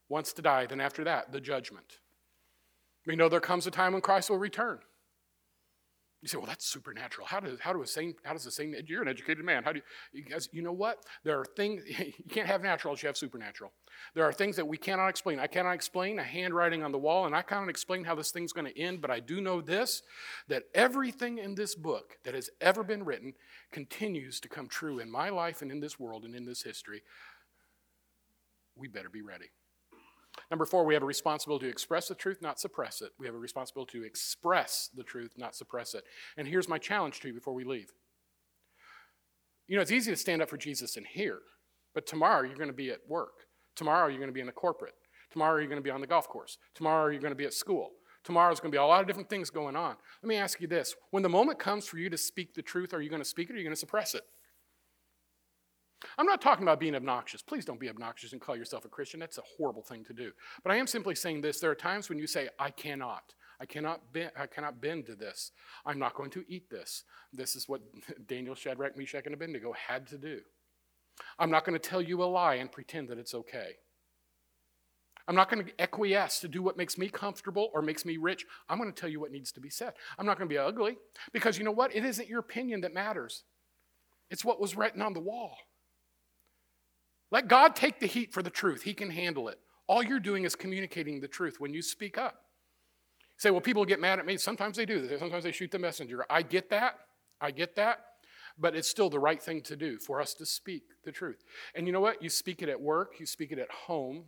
[0.07, 1.99] wants to die, then after that, the judgment.
[3.05, 4.79] We know there comes a time when Christ will return.
[6.25, 7.27] You say, well, that's supernatural.
[7.27, 9.63] How does, how, do a how does a saint, you're an educated man.
[9.63, 9.81] How do
[10.11, 11.05] you, you guys, you know what?
[11.23, 13.71] There are things, you can't have natural you have supernatural.
[14.15, 15.39] There are things that we cannot explain.
[15.39, 18.53] I cannot explain a handwriting on the wall, and I cannot explain how this thing's
[18.53, 20.01] going to end, but I do know this
[20.47, 23.33] that everything in this book that has ever been written
[23.71, 27.03] continues to come true in my life and in this world and in this history.
[28.75, 29.51] We better be ready.
[30.51, 33.11] Number four, we have a responsibility to express the truth, not suppress it.
[33.19, 36.03] We have a responsibility to express the truth, not suppress it.
[36.37, 37.91] And here's my challenge to you before we leave.
[39.67, 41.39] You know, it's easy to stand up for Jesus in here,
[41.93, 43.47] but tomorrow you're going to be at work.
[43.75, 44.93] Tomorrow you're going to be in the corporate.
[45.31, 46.57] Tomorrow you're going to be on the golf course.
[46.75, 47.91] Tomorrow you're going to be at school.
[48.23, 49.95] Tomorrow's going to be a lot of different things going on.
[50.21, 52.93] Let me ask you this when the moment comes for you to speak the truth,
[52.93, 54.23] are you going to speak it or are you going to suppress it?
[56.17, 57.41] I'm not talking about being obnoxious.
[57.41, 59.19] Please don't be obnoxious and call yourself a Christian.
[59.19, 60.31] That's a horrible thing to do.
[60.63, 61.59] But I am simply saying this.
[61.59, 63.33] There are times when you say, I cannot.
[63.59, 65.51] I cannot, bend, I cannot bend to this.
[65.85, 67.03] I'm not going to eat this.
[67.31, 67.81] This is what
[68.27, 70.39] Daniel, Shadrach, Meshach, and Abednego had to do.
[71.39, 73.77] I'm not going to tell you a lie and pretend that it's okay.
[75.27, 78.45] I'm not going to acquiesce to do what makes me comfortable or makes me rich.
[78.69, 79.93] I'm going to tell you what needs to be said.
[80.19, 80.97] I'm not going to be ugly
[81.33, 81.95] because you know what?
[81.95, 83.43] It isn't your opinion that matters,
[84.29, 85.57] it's what was written on the wall.
[87.31, 88.83] Let God take the heat for the truth.
[88.83, 89.59] He can handle it.
[89.87, 92.35] All you're doing is communicating the truth when you speak up.
[93.35, 94.37] You say, well, people get mad at me.
[94.37, 95.07] Sometimes they do.
[95.17, 96.25] Sometimes they shoot the messenger.
[96.29, 96.95] I get that.
[97.41, 97.99] I get that.
[98.57, 101.43] But it's still the right thing to do for us to speak the truth.
[101.75, 102.23] And you know what?
[102.23, 104.25] You speak it at work, you speak it at home,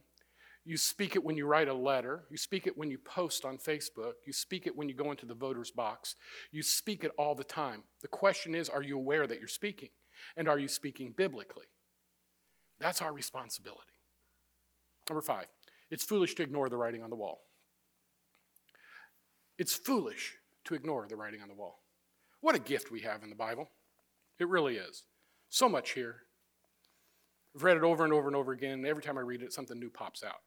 [0.65, 3.57] you speak it when you write a letter, you speak it when you post on
[3.57, 6.15] Facebook, you speak it when you go into the voter's box.
[6.51, 7.83] You speak it all the time.
[8.01, 9.89] The question is, are you aware that you're speaking?
[10.35, 11.67] And are you speaking biblically?
[12.79, 13.81] That's our responsibility.
[15.09, 15.47] Number five,
[15.89, 17.41] it's foolish to ignore the writing on the wall.
[19.57, 21.79] It's foolish to ignore the writing on the wall.
[22.41, 23.69] What a gift we have in the Bible.
[24.39, 25.03] It really is.
[25.49, 26.17] So much here.
[27.55, 28.73] I've read it over and over and over again.
[28.73, 30.41] And every time I read it, something new pops out.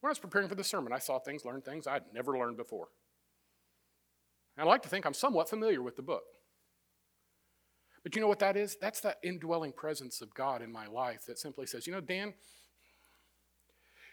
[0.00, 2.56] When I was preparing for the sermon, I saw things, learned things I'd never learned
[2.56, 2.88] before.
[4.56, 6.22] And I like to think I'm somewhat familiar with the book.
[8.06, 8.76] But you know what that is?
[8.80, 12.34] That's that indwelling presence of God in my life that simply says, you know, Dan,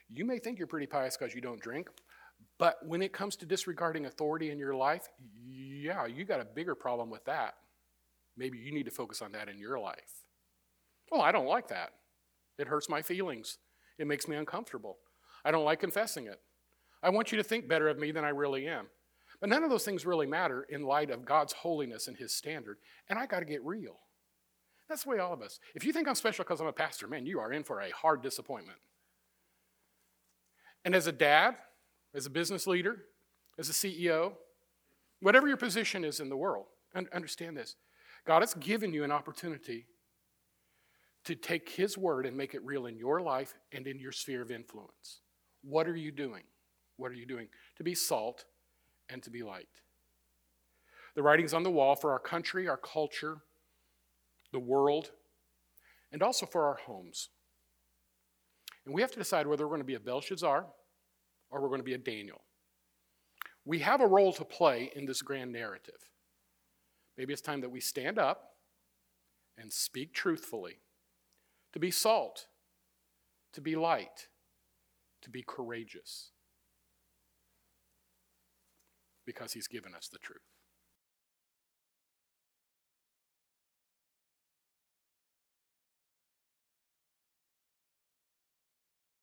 [0.09, 1.89] you may think you're pretty pious because you don't drink,
[2.57, 5.09] but when it comes to disregarding authority in your life,
[5.45, 7.53] yeah, you got a bigger problem with that.
[8.35, 10.23] Maybe you need to focus on that in your life.
[11.11, 11.91] Well, I don't like that.
[12.57, 13.59] It hurts my feelings.
[13.99, 14.97] It makes me uncomfortable.
[15.45, 16.41] I don't like confessing it.
[17.03, 18.87] I want you to think better of me than I really am.
[19.43, 22.77] But none of those things really matter in light of God's holiness and His standard.
[23.09, 23.97] And I got to get real.
[24.87, 25.59] That's the way all of us.
[25.75, 27.89] If you think I'm special because I'm a pastor, man, you are in for a
[27.89, 28.77] hard disappointment.
[30.85, 31.55] And as a dad,
[32.15, 33.03] as a business leader,
[33.59, 34.31] as a CEO,
[35.19, 36.67] whatever your position is in the world,
[37.13, 37.75] understand this
[38.25, 39.87] God has given you an opportunity
[41.25, 44.41] to take His word and make it real in your life and in your sphere
[44.41, 45.19] of influence.
[45.65, 46.43] What are you doing?
[46.95, 47.49] What are you doing?
[47.75, 48.45] To be salt
[49.09, 49.67] and to be light.
[51.15, 53.37] The writings on the wall for our country, our culture,
[54.51, 55.11] the world,
[56.11, 57.29] and also for our homes.
[58.85, 60.65] And we have to decide whether we're going to be a Belshazzar
[61.49, 62.41] or we're going to be a Daniel.
[63.65, 66.09] We have a role to play in this grand narrative.
[67.17, 68.55] Maybe it's time that we stand up
[69.57, 70.79] and speak truthfully,
[71.71, 72.47] to be salt,
[73.53, 74.27] to be light,
[75.21, 76.32] to be courageous
[79.25, 80.41] because he's given us the truth.